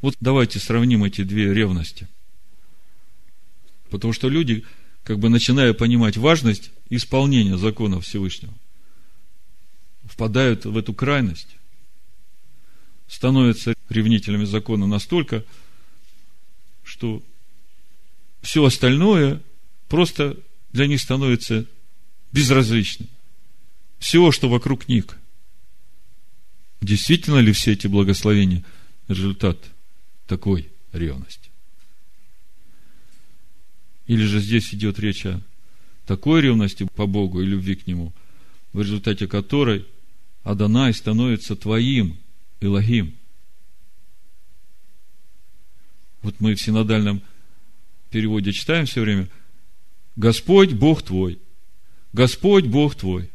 Вот 0.00 0.14
давайте 0.20 0.58
сравним 0.58 1.04
эти 1.04 1.22
две 1.22 1.52
ревности. 1.52 2.08
Потому 3.90 4.12
что 4.12 4.28
люди, 4.28 4.64
как 5.02 5.18
бы 5.18 5.28
начиная 5.28 5.74
понимать 5.74 6.16
важность 6.16 6.70
исполнения 6.88 7.58
закона 7.58 8.00
Всевышнего, 8.00 8.54
впадают 10.04 10.64
в 10.64 10.76
эту 10.76 10.94
крайность, 10.94 11.56
становятся 13.08 13.74
ревнителями 13.88 14.44
закона 14.44 14.86
настолько, 14.86 15.44
что 16.84 17.22
все 18.40 18.64
остальное 18.64 19.42
просто 19.88 20.38
для 20.72 20.86
них 20.86 21.00
становится 21.00 21.66
безразличным. 22.32 23.08
Всего, 23.98 24.32
что 24.32 24.48
вокруг 24.48 24.88
них. 24.88 25.04
Действительно 26.80 27.38
ли 27.38 27.52
все 27.52 27.72
эти 27.72 27.86
благословения 27.86 28.64
результат 29.08 29.58
такой 30.26 30.70
ревности? 30.92 31.50
Или 34.06 34.24
же 34.24 34.40
здесь 34.40 34.72
идет 34.74 34.98
речь 34.98 35.26
о 35.26 35.40
такой 36.06 36.40
ревности 36.40 36.88
по 36.96 37.06
Богу 37.06 37.42
и 37.42 37.46
любви 37.46 37.76
к 37.76 37.86
Нему, 37.86 38.12
в 38.72 38.80
результате 38.80 39.28
которой 39.28 39.86
Адонай 40.42 40.94
становится 40.94 41.54
твоим 41.54 42.16
Илогим. 42.60 43.14
Вот 46.22 46.40
мы 46.40 46.54
в 46.54 46.60
синодальном 46.60 47.22
переводе 48.10 48.52
читаем 48.52 48.86
все 48.86 49.02
время 49.02 49.28
Господь 50.16 50.72
Бог 50.72 51.02
твой. 51.02 51.38
Господь 52.12 52.66
Бог 52.66 52.94
твой. 52.94 53.30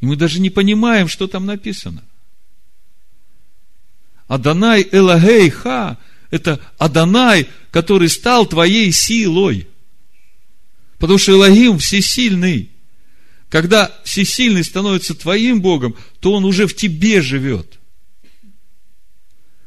И 0.00 0.06
мы 0.06 0.16
даже 0.16 0.40
не 0.40 0.50
понимаем, 0.50 1.08
что 1.08 1.26
там 1.26 1.46
написано. 1.46 2.02
Адонай 4.26 4.86
Элагей 4.90 5.50
Ха– 5.50 5.98
это 6.30 6.60
Адонай, 6.78 7.48
который 7.70 8.08
стал 8.08 8.46
твоей 8.46 8.90
силой– 8.92 9.68
Потому 11.02 11.18
что 11.18 11.32
Элогим 11.32 11.80
всесильный. 11.80 12.70
Когда 13.48 13.92
всесильный 14.04 14.62
становится 14.62 15.16
твоим 15.16 15.60
Богом, 15.60 15.96
то 16.20 16.32
он 16.32 16.44
уже 16.44 16.68
в 16.68 16.76
тебе 16.76 17.20
живет. 17.20 17.80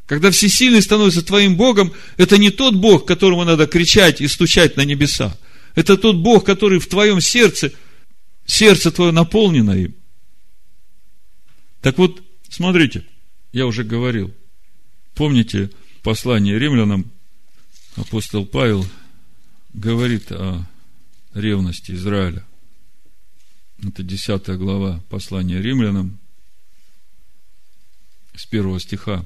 Когда 0.06 0.32
всесильный 0.32 0.82
становится 0.82 1.22
твоим 1.22 1.58
Богом, 1.58 1.92
это 2.16 2.38
не 2.38 2.52
тот 2.52 2.76
Бог, 2.76 3.06
которому 3.06 3.44
надо 3.44 3.68
кричать 3.68 4.22
и 4.22 4.30
стучать 4.30 4.78
на 4.78 4.86
небеса. 4.86 5.38
Это 5.76 5.98
тот 5.98 6.16
Бог, 6.16 6.46
который 6.46 6.80
в 6.80 6.88
твоем 6.88 7.20
сердце, 7.20 7.74
сердце 8.46 8.92
твое 8.92 9.12
наполнено 9.12 9.72
им. 9.72 9.94
Так 11.82 11.98
вот, 11.98 12.24
смотрите, 12.50 13.06
я 13.52 13.68
уже 13.68 13.84
говорил. 13.84 14.34
Помните 15.14 15.70
послание 16.02 16.58
римлянам, 16.58 17.12
апостол 17.96 18.46
Павел 18.46 18.86
говорит 19.74 20.32
о 20.32 20.66
ревности 21.34 21.92
Израиля. 21.92 22.46
Это 23.84 24.02
10 24.02 24.48
глава 24.58 25.04
послания 25.10 25.62
римлянам 25.62 26.18
с 28.34 28.46
первого 28.46 28.80
стиха. 28.80 29.26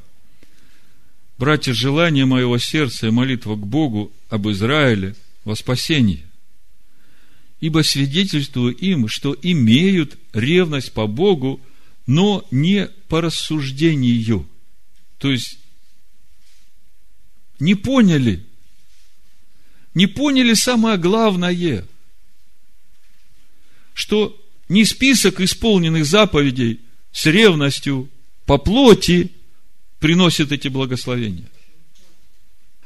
Братья, 1.38 1.74
желание 1.74 2.26
моего 2.26 2.58
сердца 2.58 3.08
и 3.08 3.12
молитва 3.12 3.56
к 3.56 3.66
Богу 3.66 4.12
об 4.30 4.50
Израиле 4.50 5.16
во 5.46 5.56
спасении. 5.56 6.29
Ибо 7.60 7.84
свидетельствую 7.84 8.76
им, 8.76 9.08
что 9.08 9.36
имеют 9.42 10.18
ревность 10.34 10.94
по 10.94 11.08
Богу, 11.08 11.60
но 12.08 12.48
не 12.52 12.88
по 13.08 13.22
рассуждению. 13.22 14.48
То 15.18 15.30
есть, 15.30 15.60
не 17.60 17.76
поняли. 17.76 18.46
Не 19.94 20.08
поняли 20.08 20.54
самое 20.54 20.98
главное, 20.98 21.86
что 23.94 24.40
не 24.70 24.86
список 24.86 25.42
исполненных 25.42 26.06
заповедей 26.06 26.80
с 27.12 27.26
ревностью 27.26 28.10
по 28.46 28.58
плоти 28.58 29.32
приносит 30.00 30.52
эти 30.54 30.70
благословения. 30.70 31.50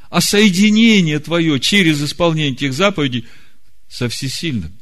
А 0.09 0.21
соединение 0.21 1.19
твое 1.19 1.59
через 1.59 2.01
исполнение 2.01 2.53
этих 2.53 2.73
заповедей 2.73 3.25
со 3.93 4.09
всесильным. 4.09 4.75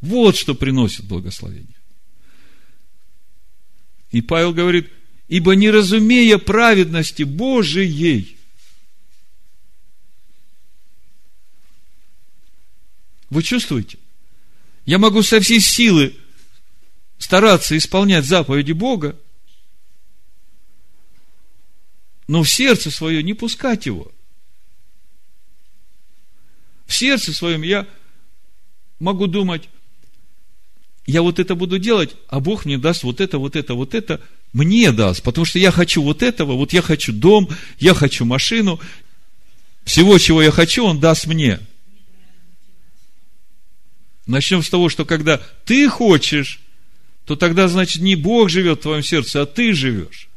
Вот 0.00 0.34
что 0.34 0.54
приносит 0.54 1.04
благословение. 1.04 1.76
И 4.12 4.22
Павел 4.22 4.54
говорит, 4.54 4.90
ибо 5.28 5.54
не 5.54 5.68
разумея 5.68 6.38
праведности 6.38 7.22
Божией, 7.24 8.38
вы 13.28 13.42
чувствуете? 13.42 13.98
Я 14.86 14.96
могу 14.98 15.22
со 15.22 15.38
всей 15.40 15.60
силы 15.60 16.16
стараться 17.18 17.76
исполнять 17.76 18.24
заповеди 18.24 18.72
Бога, 18.72 19.20
но 22.26 22.42
в 22.42 22.48
сердце 22.48 22.90
свое 22.90 23.22
не 23.22 23.34
пускать 23.34 23.84
его. 23.84 24.10
В 26.86 26.94
сердце 26.94 27.32
своем 27.32 27.62
я 27.62 27.86
могу 28.98 29.26
думать, 29.26 29.68
я 31.06 31.22
вот 31.22 31.38
это 31.38 31.54
буду 31.54 31.78
делать, 31.78 32.16
а 32.28 32.40
Бог 32.40 32.64
мне 32.64 32.78
даст 32.78 33.02
вот 33.02 33.20
это, 33.20 33.38
вот 33.38 33.56
это, 33.56 33.74
вот 33.74 33.94
это, 33.94 34.20
мне 34.52 34.92
даст, 34.92 35.22
потому 35.22 35.44
что 35.44 35.58
я 35.58 35.70
хочу 35.70 36.02
вот 36.02 36.22
этого, 36.22 36.54
вот 36.54 36.72
я 36.72 36.82
хочу 36.82 37.12
дом, 37.12 37.48
я 37.78 37.94
хочу 37.94 38.24
машину, 38.24 38.80
всего, 39.84 40.18
чего 40.18 40.42
я 40.42 40.50
хочу, 40.50 40.84
Он 40.84 40.98
даст 40.98 41.26
мне. 41.26 41.60
Начнем 44.26 44.62
с 44.62 44.68
того, 44.68 44.88
что 44.88 45.04
когда 45.04 45.40
ты 45.64 45.88
хочешь, 45.88 46.60
то 47.24 47.36
тогда, 47.36 47.68
значит, 47.68 48.02
не 48.02 48.16
Бог 48.16 48.50
живет 48.50 48.80
в 48.80 48.82
твоем 48.82 49.02
сердце, 49.02 49.42
а 49.42 49.46
ты 49.46 49.72
живешь. 49.72 50.28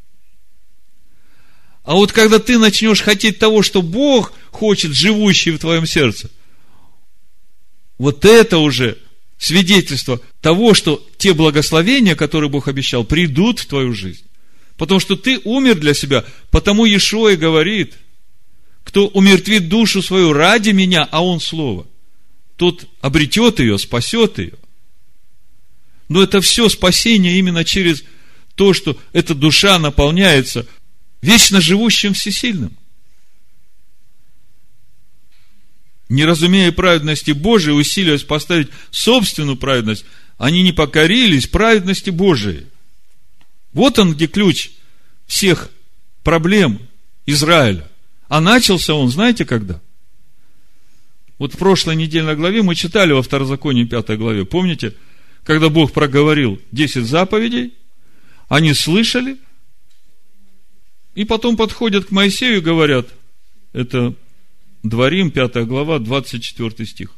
А 1.83 1.95
вот 1.95 2.11
когда 2.11 2.37
ты 2.37 2.59
начнешь 2.59 3.01
хотеть 3.01 3.39
того, 3.39 3.63
что 3.63 3.81
Бог 3.81 4.33
хочет, 4.51 4.91
живущий 4.91 5.51
в 5.51 5.59
твоем 5.59 5.87
сердце, 5.87 6.29
вот 7.99 8.25
это 8.25 8.57
уже 8.57 8.97
свидетельство 9.37 10.19
того, 10.41 10.73
что 10.73 11.07
те 11.19 11.33
благословения, 11.33 12.15
которые 12.15 12.49
Бог 12.49 12.67
обещал, 12.67 13.03
придут 13.03 13.59
в 13.59 13.67
твою 13.67 13.93
жизнь. 13.93 14.23
Потому 14.75 14.99
что 14.99 15.15
ты 15.15 15.39
умер 15.43 15.75
для 15.75 15.93
себя, 15.93 16.25
потому 16.49 16.85
и 17.29 17.35
говорит, 17.35 17.93
кто 18.83 19.07
умертвит 19.07 19.69
душу 19.69 20.01
свою 20.01 20.33
ради 20.33 20.71
меня, 20.71 21.07
а 21.11 21.23
он 21.23 21.39
слово, 21.39 21.85
тот 22.55 22.87
обретет 23.01 23.59
ее, 23.59 23.77
спасет 23.77 24.39
ее. 24.39 24.53
Но 26.07 26.23
это 26.23 26.41
все 26.41 26.67
спасение 26.69 27.37
именно 27.37 27.63
через 27.63 28.03
то, 28.55 28.73
что 28.73 28.97
эта 29.13 29.35
душа 29.35 29.77
наполняется– 29.77 30.65
вечно 31.21 31.61
живущим 31.61 32.13
всесильным. 32.13 32.77
Не 36.09 36.25
разумея 36.25 36.71
праведности 36.71 37.31
Божией, 37.31 37.79
усиливаясь 37.79 38.23
поставить 38.23 38.69
собственную 38.89 39.57
праведность, 39.57 40.05
они 40.37 40.63
не 40.63 40.71
покорились 40.71 41.47
праведности 41.47 42.09
Божией. 42.09 42.65
Вот 43.73 43.99
он 43.99 44.13
где 44.13 44.27
ключ 44.27 44.71
всех 45.27 45.69
проблем 46.23 46.79
Израиля. 47.25 47.87
А 48.27 48.41
начался 48.41 48.95
он, 48.95 49.09
знаете, 49.09 49.45
когда? 49.45 49.79
Вот 51.37 51.53
в 51.53 51.57
прошлой 51.57 51.95
недельной 51.95 52.35
главе 52.35 52.63
мы 52.63 52.75
читали 52.75 53.11
во 53.11 53.21
Второзаконии 53.21 53.85
5 53.85 54.17
главе, 54.17 54.45
помните, 54.45 54.95
когда 55.43 55.69
Бог 55.69 55.93
проговорил 55.93 56.59
10 56.71 57.05
заповедей, 57.05 57.73
они 58.49 58.73
слышали– 58.73 59.37
и 61.19 61.25
потом 61.25 61.57
подходят 61.57 62.05
к 62.05 62.11
Моисею 62.11 62.59
и 62.59 62.61
говорят, 62.61 63.09
это 63.73 64.13
Дворим, 64.83 65.31
5 65.31 65.65
глава, 65.67 65.99
24 65.99 66.85
стих. 66.85 67.11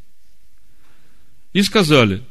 И 1.53 1.61
сказали, 1.61 2.23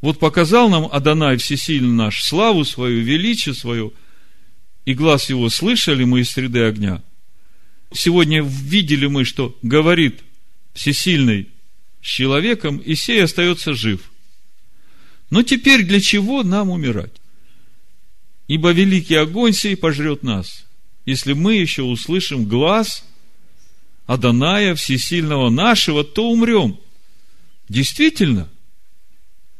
вот 0.00 0.18
показал 0.18 0.68
нам 0.68 0.88
Адонай 0.90 1.38
Всесильный 1.38 1.92
наш 1.92 2.22
славу 2.22 2.64
свою, 2.64 3.02
величие 3.02 3.54
свое, 3.54 3.92
и 4.84 4.94
глаз 4.94 5.30
его 5.30 5.48
слышали 5.48 6.04
мы 6.04 6.20
из 6.20 6.30
среды 6.30 6.62
огня. 6.64 7.02
Сегодня 7.92 8.42
видели 8.42 9.06
мы, 9.06 9.24
что 9.24 9.56
говорит 9.62 10.22
Всесильный 10.74 11.48
с 12.02 12.06
человеком, 12.06 12.78
и 12.78 12.94
сей 12.94 13.24
остается 13.24 13.72
жив. 13.72 14.10
Но 15.30 15.42
теперь 15.42 15.84
для 15.84 16.00
чего 16.00 16.42
нам 16.42 16.70
умирать? 16.70 17.12
Ибо 18.46 18.72
великий 18.72 19.16
огонь 19.16 19.52
сей 19.52 19.76
пожрет 19.76 20.22
нас, 20.22 20.66
если 21.06 21.32
мы 21.32 21.56
еще 21.56 21.82
услышим 21.82 22.44
глаз 22.44 23.04
Аданая 24.08 24.74
Всесильного 24.74 25.50
нашего, 25.50 26.02
то 26.02 26.30
умрем. 26.30 26.80
Действительно, 27.68 28.48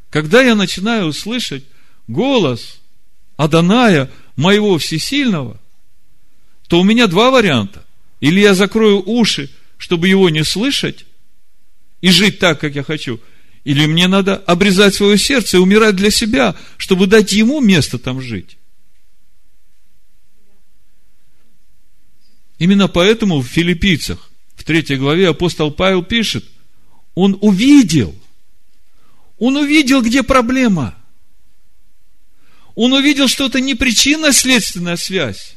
когда 0.08 0.42
я 0.42 0.54
начинаю 0.54 1.08
услышать 1.08 1.64
голос 2.06 2.80
Аданая, 3.36 4.10
моего 4.36 4.78
Всесильного, 4.78 5.60
то 6.66 6.80
у 6.80 6.82
меня 6.82 7.08
два 7.08 7.30
варианта. 7.30 7.84
Или 8.20 8.40
я 8.40 8.54
закрою 8.54 9.02
уши, 9.04 9.50
чтобы 9.76 10.08
его 10.08 10.30
не 10.30 10.44
слышать, 10.44 11.04
и 12.00 12.08
жить 12.08 12.38
так, 12.38 12.58
как 12.58 12.74
я 12.74 12.82
хочу, 12.82 13.20
или 13.64 13.84
мне 13.84 14.08
надо 14.08 14.36
обрезать 14.36 14.94
свое 14.94 15.18
сердце 15.18 15.58
и 15.58 15.60
умирать 15.60 15.94
для 15.94 16.10
себя, 16.10 16.56
чтобы 16.78 17.06
дать 17.06 17.32
ему 17.32 17.60
место 17.60 17.98
там 17.98 18.22
жить. 18.22 18.56
Именно 22.58 22.88
поэтому 22.88 23.40
в 23.40 23.46
филиппийцах, 23.46 24.27
в 24.68 24.70
третьей 24.70 24.98
главе 24.98 25.30
апостол 25.30 25.70
Павел 25.70 26.02
пишет, 26.02 26.44
он 27.14 27.38
увидел, 27.40 28.14
он 29.38 29.56
увидел, 29.56 30.02
где 30.02 30.22
проблема. 30.22 30.94
Он 32.74 32.92
увидел, 32.92 33.28
что 33.28 33.46
это 33.46 33.62
не 33.62 33.74
причинно-следственная 33.74 34.98
связь, 34.98 35.56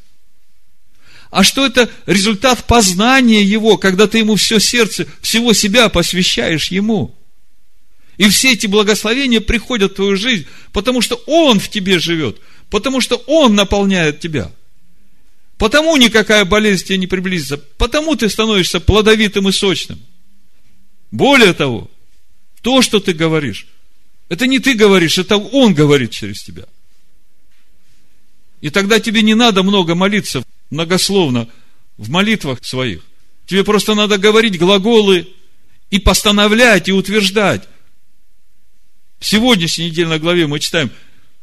а 1.29 1.43
что 1.43 1.65
это 1.65 1.89
результат 2.05 2.65
познания 2.65 3.43
его, 3.43 3.75
когда 3.75 4.07
ты 4.07 4.19
ему 4.19 4.37
все 4.37 4.59
сердце, 4.59 5.05
всего 5.21 5.51
себя 5.51 5.89
посвящаешь 5.89 6.71
ему. 6.71 7.13
И 8.15 8.29
все 8.29 8.53
эти 8.53 8.65
благословения 8.65 9.41
приходят 9.41 9.91
в 9.91 9.95
твою 9.95 10.15
жизнь, 10.15 10.47
потому 10.71 11.01
что 11.01 11.21
Он 11.25 11.59
в 11.59 11.67
тебе 11.67 11.99
живет, 11.99 12.39
потому 12.69 13.01
что 13.01 13.17
Он 13.27 13.55
наполняет 13.55 14.21
тебя– 14.21 14.53
Потому 15.61 15.95
никакая 15.95 16.43
болезнь 16.43 16.85
тебе 16.85 16.97
не 16.97 17.05
приблизится. 17.05 17.55
Потому 17.55 18.15
ты 18.15 18.27
становишься 18.29 18.79
плодовитым 18.79 19.47
и 19.47 19.51
сочным. 19.51 19.99
Более 21.11 21.53
того, 21.53 21.87
то, 22.63 22.81
что 22.81 22.99
ты 22.99 23.13
говоришь, 23.13 23.67
это 24.27 24.47
не 24.47 24.57
ты 24.57 24.73
говоришь, 24.73 25.19
это 25.19 25.37
Он 25.37 25.75
говорит 25.75 26.09
через 26.09 26.41
тебя. 26.41 26.63
И 28.61 28.71
тогда 28.71 28.99
тебе 28.99 29.21
не 29.21 29.35
надо 29.35 29.61
много 29.61 29.93
молиться, 29.93 30.43
многословно, 30.71 31.47
в 31.95 32.09
молитвах 32.09 32.65
своих. 32.65 33.03
Тебе 33.45 33.63
просто 33.63 33.93
надо 33.93 34.17
говорить 34.17 34.57
глаголы 34.57 35.27
и 35.91 35.99
постановлять, 35.99 36.89
и 36.89 36.91
утверждать. 36.91 37.67
В 39.19 39.27
сегодняшней 39.27 39.91
недельной 39.91 40.17
главе 40.17 40.47
мы 40.47 40.59
читаем, 40.59 40.89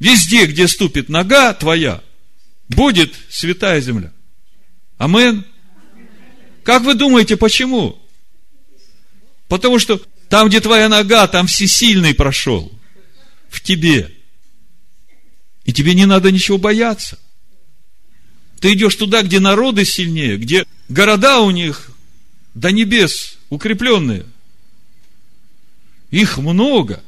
везде, 0.01 0.47
где 0.47 0.67
ступит 0.67 1.09
нога 1.09 1.55
твоя, 1.55 2.03
будет 2.69 3.15
святая 3.31 3.81
земля. 3.81 4.13
Амен. 4.99 5.45
Как 6.65 6.83
вы 6.83 6.95
думаете, 6.95 7.37
почему? 7.37 7.99
Потому 9.49 9.79
что 9.79 10.01
там, 10.29 10.49
где 10.49 10.61
твоя 10.61 10.89
нога, 10.89 11.27
там 11.27 11.47
всесильный 11.47 12.15
прошел. 12.15 12.71
В 13.49 13.63
тебе. 13.63 14.15
И 15.65 15.73
тебе 15.73 15.95
не 15.95 16.07
надо 16.07 16.31
ничего 16.31 16.59
бояться. 16.59 17.19
Ты 18.61 18.75
идешь 18.75 18.97
туда, 18.97 19.23
где 19.23 19.41
народы 19.41 19.85
сильнее, 19.85 20.37
где 20.37 20.67
города 20.89 21.41
у 21.41 21.51
них 21.51 21.91
до 22.55 22.73
небес 22.73 23.39
укрепленные. 23.49 24.27
Их 26.11 26.39
много, 26.39 27.03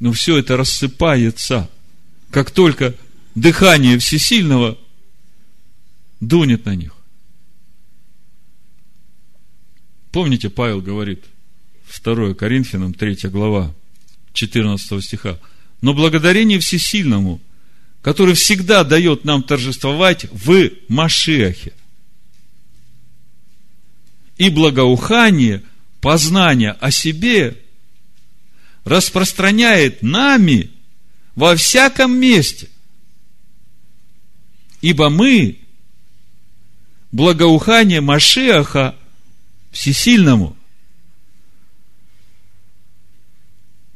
но 0.00 0.12
все 0.12 0.36
это 0.36 0.56
рассыпается, 0.56 1.70
как 2.30 2.50
только 2.50 2.94
дыхание 3.34 3.98
всесильного 3.98 4.78
дунет 6.22 6.64
на 6.64 6.74
них. 6.74 6.92
Помните, 10.12 10.48
Павел 10.48 10.80
говорит, 10.80 11.24
2 12.02 12.34
Коринфянам, 12.34 12.94
3 12.94 13.28
глава, 13.28 13.74
14 14.32 15.04
стиха. 15.04 15.38
Но 15.80 15.94
благодарение 15.94 16.60
всесильному, 16.60 17.40
который 18.02 18.34
всегда 18.34 18.84
дает 18.84 19.24
нам 19.24 19.42
торжествовать 19.42 20.26
в 20.30 20.70
Машиахе. 20.88 21.72
И 24.38 24.48
благоухание, 24.48 25.62
познание 26.00 26.72
о 26.72 26.90
себе 26.90 27.58
распространяет 28.84 30.02
нами 30.02 30.70
во 31.34 31.56
всяком 31.56 32.16
месте. 32.18 32.68
Ибо 34.80 35.10
мы 35.10 35.61
благоухание 37.12 38.00
Машиаха 38.00 38.96
всесильному 39.70 40.56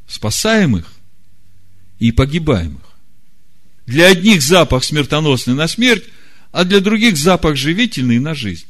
спасаемых 0.07 0.93
и 1.99 2.13
погибаемых. 2.13 2.83
Для 3.87 4.09
одних 4.09 4.43
запах 4.43 4.85
смертоносный 4.85 5.55
на 5.55 5.67
смерть, 5.67 6.05
а 6.53 6.65
для 6.65 6.81
других 6.81 7.17
запах 7.17 7.57
живительный 7.57 8.19
на 8.19 8.35
жизнь. 8.35 8.67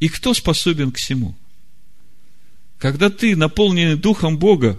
И 0.00 0.08
кто 0.08 0.34
способен 0.34 0.90
к 0.90 0.96
всему? 0.96 1.34
Когда 2.78 3.10
ты, 3.10 3.36
наполненный 3.36 3.96
Духом 3.96 4.38
Бога, 4.38 4.78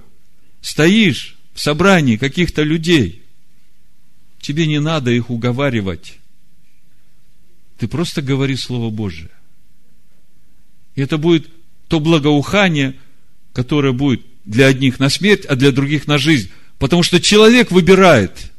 стоишь 0.62 1.38
в 1.54 1.62
собрании 1.62 2.18
каких-то 2.18 2.64
людей, 2.64 3.24
тебе 4.42 4.68
не 4.68 4.80
надо 4.80 5.12
их 5.12 5.30
уговаривать. 5.30 6.20
Ты 7.78 7.88
просто 7.88 8.22
говори 8.22 8.56
Слово 8.56 8.90
Божие. 8.90 9.30
И 10.96 11.02
это 11.02 11.18
будет 11.18 11.50
то 11.88 12.00
благоухание, 12.00 12.96
которое 13.54 13.94
будет 13.94 14.26
для 14.46 14.68
одних 14.68 15.00
на 15.00 15.10
смерть, 15.10 15.46
а 15.46 15.56
для 15.56 15.72
других 15.72 16.08
на 16.08 16.18
жизнь. 16.18 16.52
Потому 16.80 17.04
что 17.04 17.22
человек 17.22 17.72
выбирает, 17.72 18.52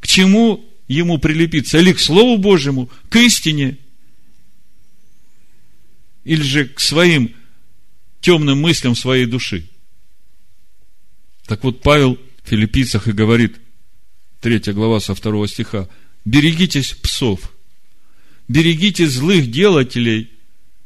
к 0.00 0.06
чему 0.06 0.64
ему 0.88 1.18
прилепиться. 1.18 1.78
Или 1.78 1.92
к 1.92 2.00
Слову 2.00 2.38
Божьему, 2.38 2.90
к 3.08 3.16
истине, 3.16 3.78
или 6.24 6.42
же 6.42 6.66
к 6.66 6.80
своим 6.80 7.34
темным 8.20 8.60
мыслям 8.60 8.94
своей 8.94 9.26
души. 9.26 9.68
Так 11.46 11.64
вот, 11.64 11.82
Павел 11.82 12.18
в 12.44 12.48
филиппийцах 12.48 13.08
и 13.08 13.12
говорит, 13.12 13.56
третья 14.40 14.72
глава 14.72 15.00
со 15.00 15.14
второго 15.14 15.48
стиха, 15.48 15.88
берегитесь 16.24 16.92
псов, 16.92 17.52
берегитесь 18.50 19.12
злых 19.12 19.48
делателей, 19.48 20.28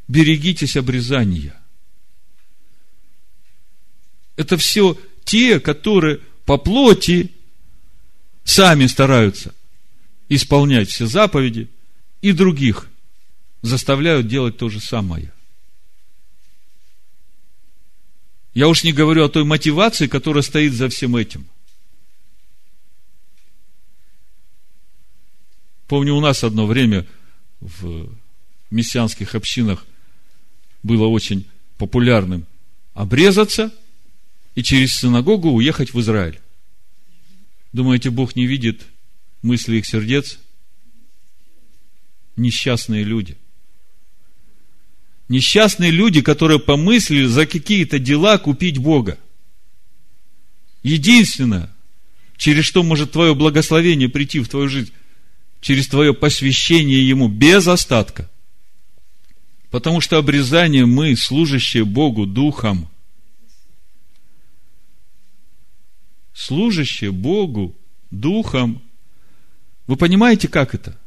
берегитесь 0.07 0.77
обрезания. 0.77 1.59
Это 4.37 4.59
все 4.59 5.01
те, 5.25 5.59
которые 5.61 6.21
по 6.45 6.59
плоти 6.59 7.33
сами 8.45 8.87
стараются 8.87 9.55
исполнять 10.29 10.91
все 10.91 11.07
заповеди, 11.07 11.69
и 12.21 12.33
других 12.33 12.91
заставляют 13.63 14.29
делать 14.29 14.59
то 14.59 14.69
же 14.69 14.81
самое. 14.81 15.33
Я 18.53 18.69
уж 18.69 18.85
не 18.85 18.93
говорю 18.93 19.25
о 19.25 19.31
той 19.31 19.45
мотивации, 19.45 20.07
которая 20.07 20.43
стоит 20.43 20.75
за 20.75 20.91
всем 20.91 21.17
этим. 21.17 21.47
Помню, 25.87 26.15
у 26.15 26.21
нас 26.21 26.45
одно 26.45 26.67
время 26.67 27.07
в 27.61 28.09
мессианских 28.71 29.35
общинах 29.35 29.87
было 30.83 31.07
очень 31.07 31.47
популярным 31.79 32.47
обрезаться 32.93 33.73
и 34.55 34.63
через 34.63 34.95
синагогу 34.95 35.51
уехать 35.51 35.93
в 35.95 36.01
Израиль. 36.01 36.41
Думаете, 37.73 38.11
Бог 38.11 38.37
не 38.37 38.47
видит 38.47 38.83
мысли 39.43 39.77
их 39.77 39.87
сердец? 39.87 40.39
Несчастные 42.37 43.05
люди. 43.05 43.37
Несчастные 45.29 45.91
люди, 45.91 46.21
которые 46.21 46.61
помыслили 46.61 47.27
за 47.27 47.47
какие-то 47.47 47.99
дела 47.99 48.39
купить 48.39 48.79
Бога. 48.79 49.19
Единственное, 50.83 51.71
через 52.37 52.65
что 52.65 52.83
может 52.83 53.13
твое 53.13 53.35
благословение 53.35 54.09
прийти 54.09 54.41
в 54.41 54.49
твою 54.49 54.69
жизнь, 54.69 54.93
через 55.65 55.89
твое 55.89 56.13
посвящение 56.13 57.09
Ему 57.09 57.27
без 57.27 57.67
остатка. 57.67 58.31
Потому 59.71 60.03
что 60.03 60.19
обрезание 60.19 60.85
мы, 60.85 61.17
служащие 61.17 61.87
Богу 61.87 62.27
Духом, 62.27 62.91
служащие 66.35 67.13
Богу 67.13 67.75
Духом, 68.11 68.83
вы 69.87 69.97
понимаете, 69.97 70.49
как 70.49 70.75
это? 70.75 71.01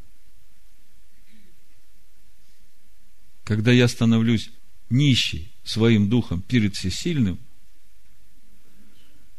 Когда 3.43 3.72
я 3.72 3.88
становлюсь 3.88 4.49
нищий 4.89 5.51
своим 5.64 6.10
духом 6.10 6.41
перед 6.41 6.76
всесильным, 6.76 7.38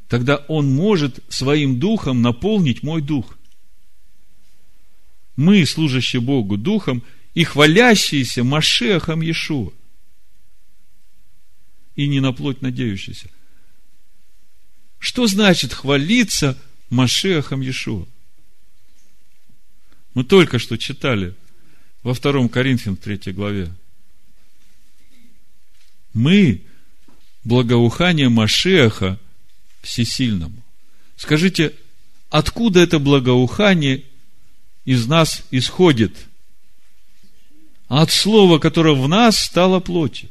тогда 0.07 0.37
Он 0.47 0.73
может 0.73 1.19
своим 1.29 1.81
духом 1.81 2.23
наполнить 2.23 2.85
мой 2.85 3.03
дух. 3.03 3.38
Мы, 5.39 5.65
служащие 5.67 6.21
Богу 6.21 6.57
духом, 6.57 7.05
и 7.33 7.45
хвалящиеся 7.45 8.43
Машехом 8.43 9.21
Иешуа. 9.21 9.71
И 11.95 12.09
не 12.09 12.19
на 12.19 12.33
плоть 12.33 12.61
надеющиеся. 12.61 13.31
Что 14.99 15.29
значит 15.29 15.73
хвалиться 15.73 16.59
Машехом 16.91 17.61
Иешуа? 17.61 18.05
Мы 20.13 20.25
только 20.25 20.59
что 20.59 20.77
читали 20.77 21.37
во 22.03 22.15
втором 22.15 22.49
Коринфян, 22.49 22.97
третьей 22.97 23.33
главе. 23.33 23.73
Мы 26.15 26.63
благоухание 27.45 28.29
Машеха 28.29 29.21
всесильному. 29.83 30.65
Скажите, 31.17 31.77
откуда 32.29 32.81
это 32.81 32.99
благоухание 32.99 34.03
из 34.93 35.07
нас 35.07 35.43
исходит– 35.51 36.17
от 37.89 38.11
слова, 38.11 38.59
которое 38.59 38.95
в 38.95 39.09
нас 39.09 39.39
стало 39.39 39.81
плотью. 39.81 40.29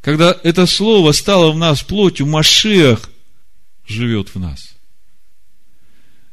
Когда 0.00 0.36
это 0.42 0.66
слово 0.66 1.12
стало 1.12 1.52
в 1.52 1.56
нас 1.56 1.82
плотью, 1.82 2.26
Машех 2.26 3.08
живет 3.86 4.34
в 4.34 4.40
нас. 4.40 4.74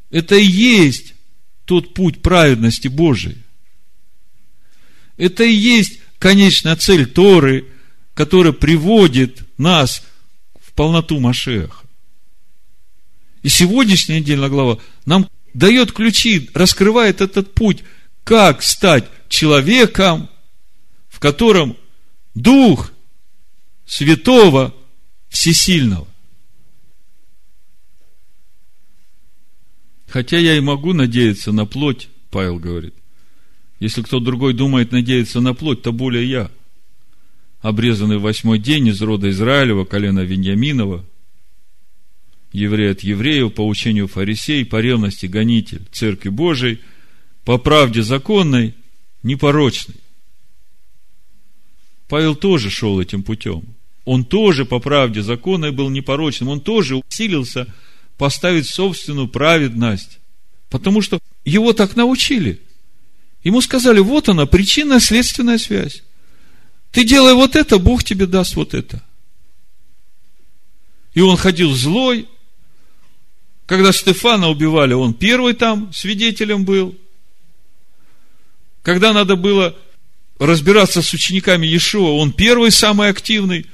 Это 0.09 0.35
и 0.35 0.45
есть 0.45 1.13
тот 1.65 1.93
путь 1.93 2.23
праведности 2.23 2.87
Божией. 2.87 3.37
Это 5.17 5.43
и 5.43 5.53
есть 5.53 5.99
конечная 6.17 6.75
цель 6.75 7.05
Торы, 7.05 7.67
которая 8.15 8.53
приводит 8.53 9.43
нас 9.59 10.03
в 10.59 10.73
полноту 10.73 11.19
Машеха. 11.19 11.85
И 13.43 13.49
сегодняшняя 13.49 14.19
недельная 14.19 14.49
глава 14.49 14.79
нам 15.05 15.29
дает 15.53 15.91
ключи, 15.91 16.49
раскрывает 16.53 17.21
этот 17.21 17.53
путь– 17.53 17.83
как 18.29 18.61
стать 18.61 19.09
человеком, 19.27 20.29
в 21.07 21.19
котором 21.19 21.75
Дух 22.35 22.91
Святого 23.87 24.75
Всесильного. 25.29 26.07
Хотя 30.07 30.37
я 30.37 30.55
и 30.57 30.59
могу 30.59 30.93
надеяться 30.93 31.51
на 31.51 31.65
плоть, 31.65 32.09
Павел 32.29 32.59
говорит. 32.59 32.93
Если 33.79 34.03
кто 34.03 34.19
другой 34.19 34.53
думает 34.53 34.91
надеяться 34.91 35.41
на 35.41 35.55
плоть, 35.55 35.81
то 35.81 35.91
более 35.91 36.29
я. 36.29 36.51
Обрезанный 37.61 38.19
в 38.19 38.21
восьмой 38.21 38.59
день 38.59 38.89
из 38.89 39.01
рода 39.01 39.27
Израилева, 39.31 39.85
колена 39.85 40.19
Веньяминова, 40.19 41.03
еврей 42.51 42.91
от 42.91 43.01
евреев, 43.01 43.53
по 43.53 43.65
учению 43.67 44.07
фарисей, 44.07 44.65
по 44.65 44.77
ревности 44.81 45.25
гонитель 45.25 45.87
Церкви 45.91 46.29
Божией– 46.29 46.79
по 47.49 47.57
правде 47.57 48.03
законной, 48.03 48.75
непорочной. 49.23 49.95
Павел 52.07 52.35
тоже 52.35 52.69
шел 52.69 52.99
этим 52.99 53.23
путем. 53.23 53.63
Он 54.05 54.23
тоже 54.23 54.65
по 54.65 54.77
правде 54.77 55.23
законной 55.23 55.71
был 55.71 55.89
непорочным. 55.89 56.49
Он 56.49 56.61
тоже 56.61 56.97
усилился 56.97 57.65
поставить 58.19 58.67
собственную 58.67 59.27
праведность. 59.27 60.19
Потому 60.69 61.01
что 61.01 61.19
его 61.43 61.73
так 61.73 61.95
научили. 61.95 62.61
Ему 63.43 63.61
сказали, 63.61 63.99
вот 63.99 64.29
она, 64.29 64.45
причинно-следственная 64.45 65.57
связь. 65.57 66.03
Ты 66.91 67.03
делай 67.03 67.33
вот 67.33 67.55
это, 67.55 67.79
Бог 67.79 68.03
тебе 68.03 68.27
даст 68.27 68.55
вот 68.55 68.75
это. 68.75 69.01
И 71.15 71.21
он 71.21 71.35
ходил 71.35 71.73
злой. 71.73 72.27
Когда 73.69 73.91
Стефана 73.91 74.49
убивали, 74.49 74.93
он 74.93 75.13
первый 75.13 75.53
там 75.53 75.93
свидетелем 75.93 76.65
был. 76.65 76.97
Когда 78.81 79.13
надо 79.13 79.35
было 79.35 79.77
разбираться 80.39 81.03
с 81.03 81.13
учениками 81.13 81.67
Иешуа, 81.67 82.17
он 82.17 82.33
первый 82.33 82.71
самый 82.71 83.09
активный, 83.09 83.67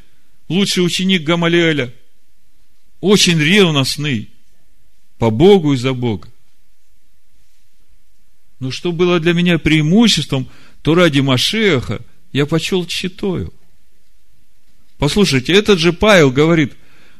лучший 0.49 0.85
ученик 0.85 1.23
Гамалиэля. 1.23 1.93
Очень 2.99 3.39
ревностный 3.39 4.29
по 5.17 5.29
Богу 5.29 5.71
и 5.71 5.77
за 5.77 5.93
Бога. 5.93 6.27
Но 8.59 8.71
что 8.71 8.91
было 8.91 9.21
для 9.21 9.31
меня 9.31 9.59
преимуществом, 9.59 10.49
то 10.81 10.93
ради 10.93 11.21
Машеха 11.21 12.01
я 12.33 12.45
почел 12.45 12.85
читою. 12.85 13.53
Послушайте, 14.97 15.53
этот 15.53 15.79
же 15.79 15.93
Павел 15.93 16.31
говорит, 16.31 16.73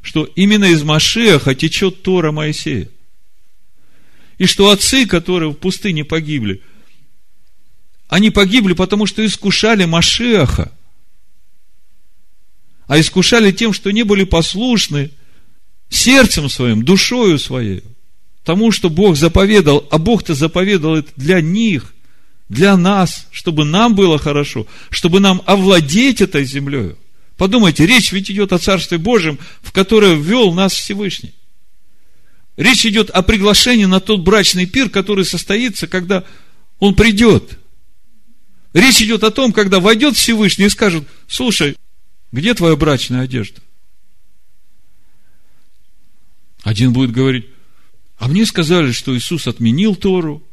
что 0.05 0.23
именно 0.23 0.65
из 0.65 0.83
Машеха 0.83 1.53
течет 1.53 2.03
Тора 2.03 2.31
Моисея. 2.31 2.87
И 4.37 4.45
что 4.45 4.69
отцы, 4.69 5.05
которые 5.05 5.51
в 5.51 5.55
пустыне 5.55 6.05
погибли– 6.05 6.61
они 8.07 8.29
погибли, 8.29 8.73
потому 8.73 9.05
что 9.05 9.25
искушали 9.25 9.85
Машеха. 9.85 10.71
А 12.87 12.99
искушали 12.99 13.51
тем, 13.51 13.73
что 13.73 13.91
не 13.91 14.03
были 14.03 14.23
послушны 14.25 15.11
сердцем 15.89 16.49
своим, 16.49 16.83
душою 16.83 17.39
своей. 17.39 17.83
Тому, 18.43 18.71
что 18.71 18.91
Бог 18.91 19.15
заповедал, 19.15 19.87
а 19.89 19.97
Бог-то 19.97 20.35
заповедал 20.35 20.97
это 20.97 21.11
для 21.15 21.41
них, 21.41 21.95
для 22.47 22.77
нас, 22.77 23.27
чтобы 23.31 23.65
нам 23.65 23.95
было 23.95 24.19
хорошо, 24.19 24.67
чтобы 24.91 25.19
нам 25.19 25.41
овладеть 25.47 26.21
этой 26.21 26.45
землей. 26.45 26.93
Подумайте, 27.37 27.85
речь 27.85 28.11
ведь 28.11 28.31
идет 28.31 28.53
о 28.53 28.59
Царстве 28.59 28.97
Божьем, 28.97 29.39
в 29.61 29.71
которое 29.71 30.15
ввел 30.15 30.53
нас 30.53 30.73
Всевышний. 30.73 31.33
Речь 32.57 32.85
идет 32.85 33.09
о 33.09 33.21
приглашении 33.21 33.85
на 33.85 33.99
тот 33.99 34.21
брачный 34.21 34.65
пир, 34.65 34.89
который 34.89 35.25
состоится, 35.25 35.87
когда 35.87 36.23
Он 36.79 36.95
придет– 36.95 37.59
Речь 38.75 39.01
идет 39.01 39.23
о 39.23 39.31
том, 39.31 39.53
когда 39.53 39.79
войдет 39.79 40.17
Всевышний 40.17 40.65
и 40.65 40.69
скажет, 40.69 41.07
слушай, 41.29 41.77
где 42.33 42.53
твоя 42.53 42.75
брачная 42.75 43.21
одежда? 43.21 43.61
Один 46.61 46.91
будет 46.91 47.11
говорить, 47.11 47.45
а 48.17 48.27
мне 48.27 48.45
сказали, 48.45 48.91
что 48.91 49.15
Иисус 49.15 49.47
отменил 49.47 49.95
Тору. 49.95 50.43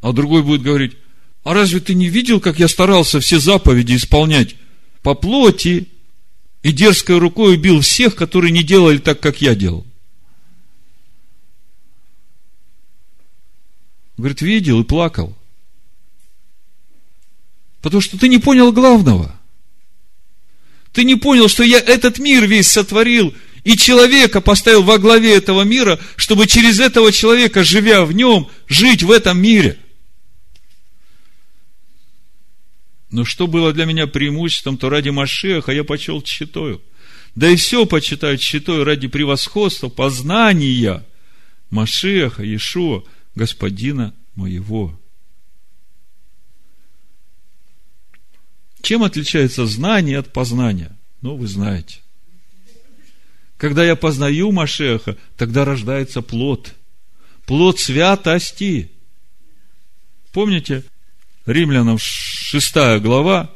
А 0.00 0.14
другой 0.14 0.42
будет 0.42 0.62
говорить, 0.62 0.96
а 1.42 1.54
разве 1.54 1.80
ты 1.80 1.94
не 1.94 2.08
видел, 2.08 2.40
как 2.40 2.58
я 2.58 2.68
старался 2.68 3.20
все 3.20 3.38
заповеди 3.38 3.96
исполнять 3.96 4.56
по 5.02 5.14
плоти 5.14 5.88
и 6.62 6.72
дерзкой 6.72 7.18
рукой 7.18 7.54
убил 7.54 7.80
всех, 7.80 8.14
которые 8.14 8.52
не 8.52 8.62
делали 8.62 8.98
так, 8.98 9.20
как 9.20 9.40
я 9.40 9.54
делал? 9.54 9.86
Говорит, 14.18 14.42
видел 14.42 14.82
и 14.82 14.84
плакал. 14.84 15.34
Потому 17.80 18.02
что 18.02 18.18
ты 18.18 18.28
не 18.28 18.36
понял 18.36 18.70
главного. 18.70 19.34
Ты 20.92 21.04
не 21.04 21.16
понял, 21.16 21.48
что 21.48 21.62
я 21.62 21.78
этот 21.78 22.18
мир 22.18 22.46
весь 22.46 22.68
сотворил, 22.68 23.32
и 23.64 23.78
человека 23.78 24.42
поставил 24.42 24.82
во 24.82 24.98
главе 24.98 25.34
этого 25.34 25.62
мира, 25.62 25.98
чтобы 26.16 26.46
через 26.46 26.80
этого 26.80 27.12
человека, 27.12 27.64
живя 27.64 28.04
в 28.04 28.12
нем, 28.12 28.50
жить 28.68 29.02
в 29.02 29.10
этом 29.10 29.40
мире. 29.40 29.78
Но 33.10 33.24
что 33.24 33.46
было 33.46 33.72
для 33.72 33.86
меня 33.86 34.06
преимуществом, 34.06 34.76
то 34.76 34.88
ради 34.88 35.08
Машеха 35.08 35.72
я 35.72 35.84
почел 35.84 36.22
читою. 36.22 36.80
Да 37.34 37.48
и 37.48 37.56
все 37.56 37.86
почитают 37.86 38.40
читою 38.40 38.84
ради 38.84 39.08
превосходства, 39.08 39.88
познания 39.88 41.04
Машеха, 41.70 42.42
Иешуа– 42.42 43.02
господина 43.34 44.14
моего. 44.34 44.98
Чем 48.82 49.02
отличается 49.02 49.66
знание 49.66 50.18
от 50.18 50.32
познания? 50.32 50.96
Ну, 51.20 51.36
вы 51.36 51.46
знаете. 51.46 52.00
Когда 53.56 53.84
я 53.84 53.94
познаю 53.94 54.52
Машеха, 54.52 55.18
тогда 55.36 55.64
рождается 55.64 56.22
плод. 56.22 56.74
Плод 57.44 57.78
святости. 57.78 58.90
Помните, 60.32 60.84
Римлянам 61.44 61.98
6 62.50 63.00
глава, 63.00 63.48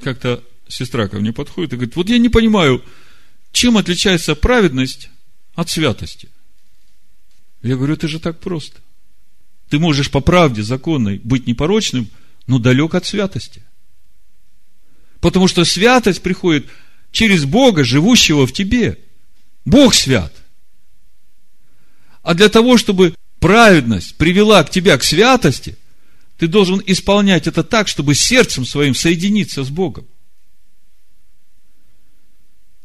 как-то 0.00 0.44
сестра 0.68 1.08
ко 1.08 1.18
мне 1.18 1.32
подходит 1.32 1.72
и 1.72 1.76
говорит, 1.76 1.96
вот 1.96 2.08
я 2.08 2.18
не 2.18 2.28
понимаю, 2.28 2.84
чем 3.50 3.76
отличается 3.76 4.36
праведность 4.36 5.10
от 5.56 5.68
святости. 5.68 6.28
Я 7.64 7.74
говорю, 7.74 7.94
это 7.94 8.06
же 8.06 8.20
так 8.20 8.38
просто. 8.38 8.80
Ты 9.70 9.80
можешь 9.80 10.08
по 10.08 10.20
правде 10.20 10.62
законной 10.62 11.18
быть 11.18 11.48
непорочным, 11.48 12.08
но 12.46 12.60
далек 12.60 12.94
от 12.94 13.04
святости. 13.04 13.64
Потому 15.18 15.48
что 15.48 15.64
святость 15.64 16.22
приходит 16.22 16.68
через 17.10 17.44
Бога, 17.44 17.82
живущего 17.82 18.46
в 18.46 18.52
тебе. 18.52 19.00
Бог 19.64 19.94
свят. 19.94 20.32
А 22.22 22.34
для 22.34 22.48
того, 22.48 22.78
чтобы 22.78 23.16
праведность 23.40 24.14
привела 24.14 24.62
к 24.62 24.70
тебя 24.70 24.96
к 24.96 25.02
святости, 25.02 25.76
ты 26.38 26.48
должен 26.48 26.82
исполнять 26.86 27.46
это 27.46 27.62
так, 27.62 27.88
чтобы 27.88 28.14
сердцем 28.14 28.64
своим 28.64 28.94
соединиться 28.94 29.62
с 29.62 29.70
Богом. 29.70 30.06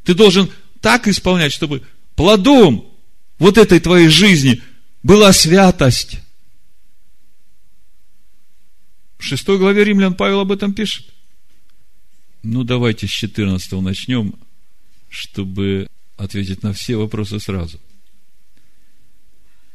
Ты 0.03 0.13
должен 0.13 0.49
так 0.81 1.07
исполнять, 1.07 1.51
чтобы 1.51 1.83
плодом 2.15 2.91
вот 3.37 3.57
этой 3.57 3.79
твоей 3.79 4.09
жизни 4.09 4.61
была 5.03 5.33
святость. 5.33 6.19
В 9.17 9.23
шестой 9.23 9.57
главе 9.57 9.83
Римлян 9.83 10.15
Павел 10.15 10.39
об 10.39 10.51
этом 10.51 10.73
пишет. 10.73 11.07
Ну, 12.41 12.63
давайте 12.63 13.05
с 13.05 13.09
14 13.09 13.71
начнем, 13.81 14.33
чтобы 15.09 15.87
ответить 16.17 16.63
на 16.63 16.73
все 16.73 16.95
вопросы 16.95 17.39
сразу. 17.39 17.79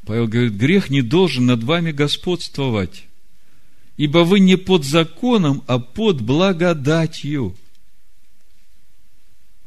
Павел 0.07 0.29
говорит, 0.29 0.53
грех 0.55 0.91
не 0.91 1.03
должен 1.03 1.47
над 1.47 1.62
вами 1.62 1.93
господствовать, 1.93 3.05
ибо 3.97 4.18
вы 4.18 4.40
не 4.40 4.57
под 4.57 4.84
законом, 4.84 5.62
а 5.66 5.78
под 5.78 6.20
благодатью. 6.20 7.57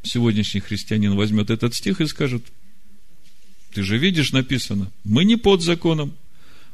Сегодняшний 0.04 0.62
христианин 0.62 1.16
возьмет 1.16 1.50
этот 1.50 1.76
стих 1.76 2.02
и 2.02 2.08
скажет, 2.08 2.44
ты 3.74 3.84
же 3.84 3.98
видишь, 3.98 4.32
написано, 4.32 4.92
мы 5.04 5.24
не 5.26 5.36
под 5.36 5.62
законом, 5.62 6.16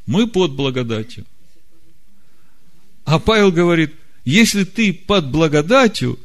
мы 0.05 0.27
под 0.27 0.53
благодатью. 0.53 1.25
А 3.05 3.19
Павел 3.19 3.51
говорит, 3.51 3.93
если 4.25 4.63
ты 4.63 4.93
под 4.93 5.29
благодатью, 5.29 6.19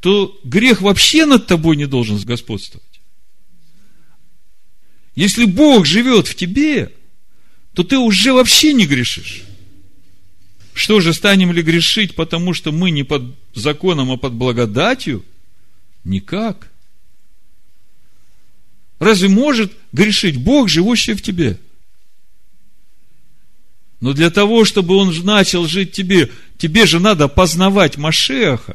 то 0.00 0.38
грех 0.44 0.80
вообще 0.80 1.26
над 1.26 1.46
тобой 1.46 1.76
не 1.76 1.86
должен 1.86 2.18
господствовать. 2.18 2.86
Если 5.14 5.44
Бог 5.44 5.86
живет 5.86 6.26
в 6.26 6.34
тебе, 6.34 6.92
то 7.74 7.84
ты 7.84 7.98
уже 7.98 8.32
вообще 8.32 8.72
не 8.72 8.86
грешишь. 8.86 9.44
Что 10.80 10.98
же, 11.00 11.12
станем 11.12 11.52
ли 11.52 11.60
грешить, 11.60 12.14
потому 12.14 12.54
что 12.54 12.72
мы 12.72 12.90
не 12.90 13.02
под 13.02 13.36
законом, 13.54 14.12
а 14.12 14.16
под 14.16 14.32
благодатью? 14.32 15.26
Никак. 16.04 16.70
Разве 18.98 19.28
может 19.28 19.74
грешить 19.92 20.38
Бог, 20.38 20.70
живущий 20.70 21.12
в 21.12 21.20
тебе? 21.20 21.60
Но 24.00 24.14
для 24.14 24.30
того, 24.30 24.64
чтобы 24.64 24.96
Он 24.96 25.14
начал 25.22 25.66
жить 25.66 25.92
тебе, 25.92 26.32
тебе 26.56 26.86
же 26.86 26.98
надо 26.98 27.28
познавать 27.28 27.98
Машеха, 27.98 28.74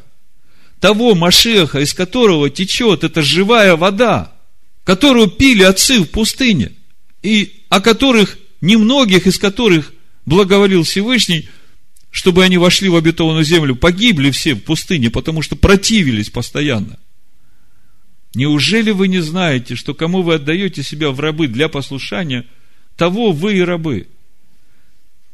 того 0.78 1.16
Машеха, 1.16 1.80
из 1.80 1.92
которого 1.92 2.50
течет 2.50 3.02
эта 3.02 3.20
живая 3.20 3.74
вода, 3.74 4.32
которую 4.84 5.26
пили 5.26 5.64
отцы 5.64 5.98
в 5.98 6.06
пустыне, 6.06 6.70
и 7.24 7.64
о 7.68 7.80
которых, 7.80 8.38
немногих 8.60 9.26
из 9.26 9.40
которых 9.40 9.92
благоволил 10.24 10.84
Всевышний, 10.84 11.48
чтобы 12.16 12.44
они 12.44 12.56
вошли 12.56 12.88
в 12.88 12.96
обетованную 12.96 13.44
землю, 13.44 13.76
погибли 13.76 14.30
все 14.30 14.54
в 14.54 14.60
пустыне, 14.60 15.10
потому 15.10 15.42
что 15.42 15.54
противились 15.54 16.30
постоянно. 16.30 16.98
Неужели 18.34 18.90
вы 18.90 19.08
не 19.08 19.20
знаете, 19.20 19.74
что 19.74 19.92
кому 19.92 20.22
вы 20.22 20.36
отдаете 20.36 20.82
себя 20.82 21.10
в 21.10 21.20
рабы 21.20 21.46
для 21.46 21.68
послушания, 21.68 22.46
того 22.96 23.32
вы 23.32 23.58
и 23.58 23.60
рабы? 23.60 24.08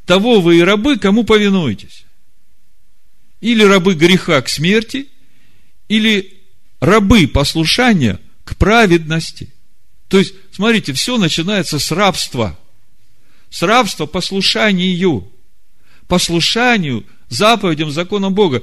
Того 0.06 0.40
вы 0.40 0.58
и 0.58 0.62
рабы, 0.62 0.98
кому 0.98 1.22
повинуетесь? 1.22 2.04
Или 3.40 3.62
рабы 3.62 3.94
греха 3.94 4.42
к 4.42 4.48
смерти, 4.48 5.06
или 5.86 6.40
рабы 6.80 7.28
послушания 7.28 8.18
к 8.42 8.56
праведности. 8.56 9.52
То 10.08 10.18
есть, 10.18 10.34
смотрите, 10.50 10.92
все 10.94 11.16
начинается 11.16 11.78
с 11.78 11.92
рабства. 11.92 12.58
С 13.50 13.62
рабства 13.62 14.06
послушанию. 14.06 15.31
Послушанию 16.08 17.04
заповедям, 17.28 17.90
законам 17.90 18.34
Бога. 18.34 18.62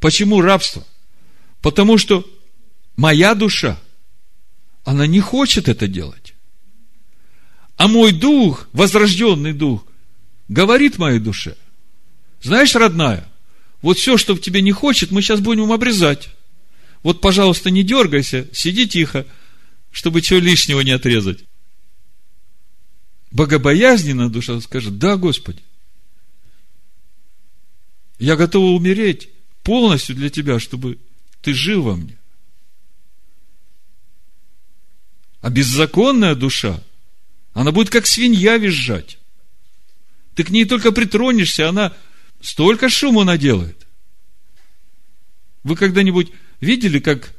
Почему 0.00 0.40
рабство? 0.40 0.84
Потому 1.60 1.98
что 1.98 2.26
моя 2.96 3.34
душа, 3.34 3.78
она 4.84 5.06
не 5.06 5.20
хочет 5.20 5.68
это 5.68 5.86
делать. 5.86 6.34
А 7.76 7.88
мой 7.88 8.12
дух, 8.12 8.68
возрожденный 8.72 9.52
дух, 9.52 9.84
говорит 10.48 10.98
моей 10.98 11.18
душе, 11.18 11.56
знаешь, 12.42 12.74
родная, 12.74 13.26
вот 13.82 13.98
все, 13.98 14.16
что 14.16 14.34
в 14.34 14.40
тебе 14.40 14.62
не 14.62 14.72
хочет, 14.72 15.10
мы 15.10 15.22
сейчас 15.22 15.40
будем 15.40 15.72
обрезать. 15.72 16.30
Вот, 17.02 17.20
пожалуйста, 17.20 17.70
не 17.70 17.82
дергайся, 17.82 18.46
сиди 18.52 18.86
тихо, 18.86 19.26
чтобы 19.90 20.20
чего 20.20 20.38
лишнего 20.40 20.80
не 20.80 20.90
отрезать. 20.90 21.44
Богобоязненная 23.30 24.28
душа 24.28 24.60
скажет, 24.60 24.98
да, 24.98 25.16
Господи, 25.16 25.62
я 28.20 28.36
готова 28.36 28.76
умереть 28.76 29.30
полностью 29.62 30.14
для 30.14 30.30
Тебя, 30.30 30.60
чтобы 30.60 30.98
Ты 31.42 31.54
жил 31.54 31.82
во 31.82 31.96
мне. 31.96 32.18
А 35.40 35.48
беззаконная 35.48 36.34
душа, 36.34 36.82
она 37.54 37.72
будет 37.72 37.88
как 37.88 38.06
свинья 38.06 38.58
визжать. 38.58 39.18
Ты 40.34 40.44
к 40.44 40.50
ней 40.50 40.66
только 40.66 40.92
притронешься, 40.92 41.68
она 41.68 41.96
столько 42.42 42.90
шума 42.90 43.24
наделает. 43.24 43.86
Вы 45.62 45.76
когда-нибудь 45.76 46.30
видели, 46.60 46.98
как 47.00 47.34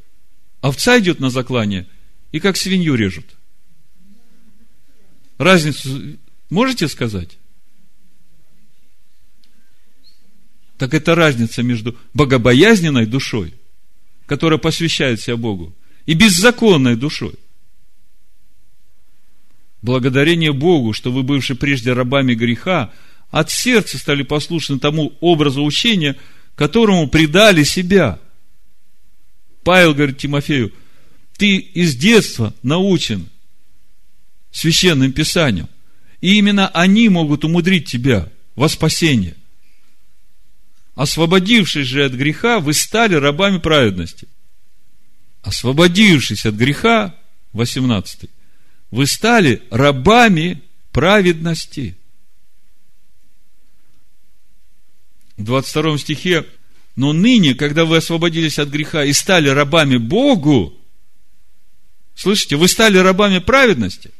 овца 0.62 1.00
идет 1.00 1.20
на 1.20 1.30
заклание 1.30 1.88
и 2.32 2.40
как 2.40 2.58
свинью 2.58 2.96
режут? 2.96 3.26
Разницу 5.38 6.18
можете 6.50 6.88
сказать? 6.88 7.38
Так 10.82 10.96
это 10.96 11.14
разница 11.14 11.62
между 11.62 11.96
богобоязненной 12.16 13.06
душой, 13.06 13.54
которая 14.26 14.58
посвящает 14.58 15.22
себя 15.22 15.38
Богу, 15.38 15.76
и 16.08 16.16
беззаконной 16.16 16.96
душой. 16.96 17.36
Благодарение 19.84 20.54
Богу, 20.54 20.94
что 20.94 21.12
вы, 21.12 21.22
бывшие 21.22 21.56
прежде 21.56 21.94
рабами 21.94 22.34
греха, 22.34 22.92
от 23.30 23.52
сердца 23.52 24.00
стали 24.00 24.24
послушны 24.24 24.80
тому 24.80 25.14
образу 25.20 25.64
учения, 25.64 26.18
которому 26.56 27.08
предали 27.08 27.62
себя. 27.62 28.20
Павел 29.64 29.94
говорит 29.94 30.18
Тимофею, 30.18 30.74
ты 31.38 31.58
из 31.58 31.96
детства 31.96 32.56
научен 32.64 33.30
священным 34.50 35.14
писанием. 35.14 35.70
И 36.22 36.40
именно 36.40 36.70
они 36.70 37.08
могут 37.08 37.46
умудрить 37.46 37.88
тебя 37.88 38.32
во 38.56 38.68
спасение. 38.68 39.36
Освободившись 40.96 41.88
же 41.88 42.06
от 42.06 42.14
греха, 42.14 42.60
вы 42.60 42.74
стали 42.74 43.16
рабами 43.16 43.60
праведности. 43.60 44.28
Освободившись 45.42 46.46
от 46.46 46.56
греха, 46.56 47.16
18 47.54 48.30
вы 48.92 49.08
стали 49.08 49.64
рабами 49.72 50.62
праведности. 50.92 51.98
В 55.38 55.44
22 55.44 55.98
стихе, 55.98 56.46
но 56.96 57.14
ныне, 57.14 57.56
когда 57.56 57.86
вы 57.86 57.98
освободились 57.98 58.60
от 58.60 58.70
греха 58.70 59.06
и 59.06 59.14
стали 59.14 59.48
рабами 59.48 59.98
Богу, 59.98 60.78
слышите, 62.16 62.58
вы 62.58 62.68
стали 62.68 62.98
рабами 62.98 63.40
праведности. 63.40 64.12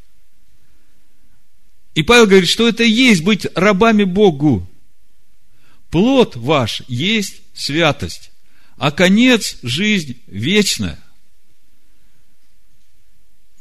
И 1.94 2.04
Павел 2.04 2.26
говорит, 2.26 2.50
что 2.50 2.68
это 2.68 2.84
и 2.84 2.90
есть 2.90 3.24
быть 3.24 3.46
рабами 3.54 4.06
Богу. 4.06 4.68
Плод 5.92 6.38
ваш 6.38 6.82
есть 6.88 7.42
святость, 7.54 8.32
а 8.78 8.92
конец– 8.92 9.58
жизнь 9.62 10.22
вечная. 10.26 10.98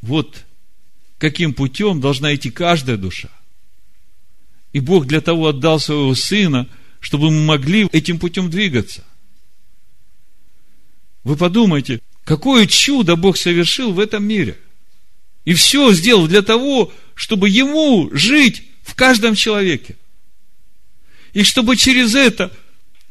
Вот 0.00 0.44
каким 1.18 1.52
путем 1.52 2.00
должна 2.00 2.34
идти 2.34 2.50
каждая 2.50 2.96
душа. 2.96 3.28
И 4.72 4.78
Бог 4.78 5.06
для 5.06 5.20
того 5.20 5.48
отдал 5.48 5.80
своего 5.80 6.14
Сына, 6.14 6.68
чтобы 7.00 7.30
мы 7.32 7.42
могли 7.42 7.88
этим 7.92 8.20
путем 8.20 8.48
двигаться. 8.48 9.04
Вы 11.24 11.36
подумайте, 11.36 12.00
какое 12.24 12.66
чудо 12.66 13.16
Бог 13.16 13.36
совершил 13.36 13.92
в 13.92 13.98
этом 13.98 14.24
мире. 14.24 14.56
И 15.44 15.52
все 15.54 15.92
сделал 15.92 16.28
для 16.28 16.42
того, 16.42 16.92
чтобы 17.14 17.48
Ему 17.48 18.08
жить 18.12 18.62
в 18.82 18.94
каждом 18.94 19.34
человеке. 19.34 19.96
И 21.32 21.42
чтобы 21.42 21.76
через 21.76 22.14
это 22.14 22.52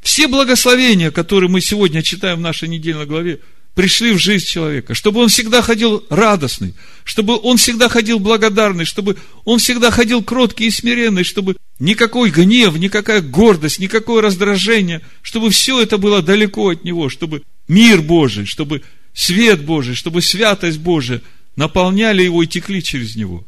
все 0.01 0.27
благословения, 0.27 1.11
которые 1.11 1.49
мы 1.49 1.61
сегодня 1.61 2.01
читаем 2.01 2.37
в 2.37 2.41
нашей 2.41 2.67
недельной 2.67 3.05
главе, 3.05 3.39
пришли 3.75 4.11
в 4.11 4.17
жизнь 4.17 4.45
человека, 4.45 4.93
чтобы 4.93 5.21
он 5.21 5.29
всегда 5.29 5.61
ходил 5.61 6.05
радостный, 6.09 6.73
чтобы 7.03 7.39
он 7.41 7.57
всегда 7.57 7.87
ходил 7.87 8.19
благодарный, 8.19 8.85
чтобы 8.85 9.17
он 9.45 9.59
всегда 9.59 9.91
ходил 9.91 10.23
кроткий 10.23 10.65
и 10.65 10.71
смиренный, 10.71 11.23
чтобы 11.23 11.55
никакой 11.79 12.29
гнев, 12.29 12.77
никакая 12.77 13.21
гордость, 13.21 13.79
никакое 13.79 14.21
раздражение, 14.21 15.01
чтобы 15.21 15.49
все 15.49 15.81
это 15.81 15.97
было 15.97 16.21
далеко 16.21 16.69
от 16.69 16.83
него, 16.83 17.09
чтобы 17.09 17.43
мир 17.67 18.01
Божий, 18.01 18.45
чтобы 18.45 18.81
свет 19.13 19.63
Божий, 19.63 19.95
чтобы 19.95 20.21
святость 20.21 20.79
Божия 20.79 21.21
наполняли 21.55 22.23
его 22.23 22.43
и 22.43 22.47
текли 22.47 22.83
через 22.83 23.15
него. 23.15 23.45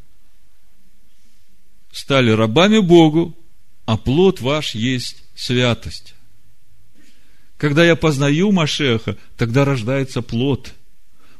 Стали 1.91 2.31
рабами 2.31 2.79
Богу, 2.79 3.35
а 3.91 3.97
плод 3.97 4.39
ваш 4.39 4.73
есть 4.73 5.21
святость. 5.35 6.15
Когда 7.57 7.83
я 7.83 7.97
познаю 7.97 8.53
Машеха, 8.53 9.17
тогда 9.35 9.65
рождается 9.65 10.21
плод. 10.21 10.73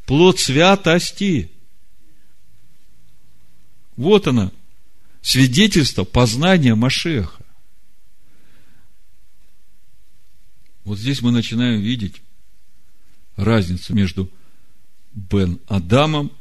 Плод 0.06 0.38
святости. 0.38 1.50
Вот 3.96 4.28
она, 4.28 4.52
свидетельство 5.22 6.04
познания 6.04 6.76
Машеха. 6.76 7.42
Вот 10.84 11.00
здесь 11.00 11.22
мы 11.22 11.32
начинаем 11.32 11.80
видеть 11.80 12.22
разницу 13.38 13.94
между 13.96 14.30
Бен 15.14 15.58
Адамом, 15.70 16.34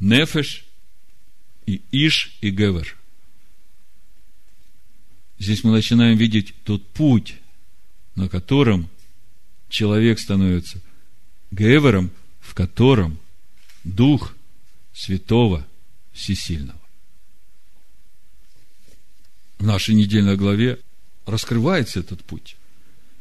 Нефеш 0.00 0.66
и 1.64 1.80
Иш 1.92 2.36
и 2.42 2.50
Гевер. 2.50 2.94
Здесь 5.38 5.64
мы 5.64 5.72
начинаем 5.72 6.16
видеть 6.16 6.54
тот 6.64 6.86
путь, 6.88 7.36
на 8.14 8.28
котором 8.28 8.88
человек 9.68 10.18
становится 10.18 10.80
Гевером, 11.50 12.10
в 12.40 12.54
котором 12.54 13.18
Дух 13.84 14.34
Святого 14.94 15.66
Всесильного. 16.12 16.80
В 19.58 19.64
нашей 19.64 19.94
недельной 19.94 20.36
главе 20.36 20.80
раскрывается 21.26 22.00
этот 22.00 22.24
путь. 22.24 22.56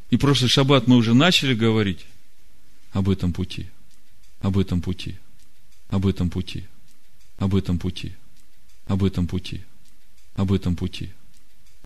И 0.09 0.17
прошлый 0.17 0.49
шаббат 0.49 0.87
мы 0.87 0.95
уже 0.95 1.13
начали 1.13 1.53
говорить 1.53 2.05
об 2.91 3.09
этом 3.09 3.33
пути, 3.33 3.67
об 4.39 4.57
этом 4.57 4.81
пути, 4.81 5.17
об 5.89 6.05
этом 6.05 6.29
пути, 6.29 6.65
об 7.37 7.55
этом 7.55 7.79
пути, 7.79 8.15
об 8.87 9.03
этом 9.03 9.27
пути, 9.27 9.63
об 10.35 10.53
этом 10.53 10.75
пути. 10.75 11.11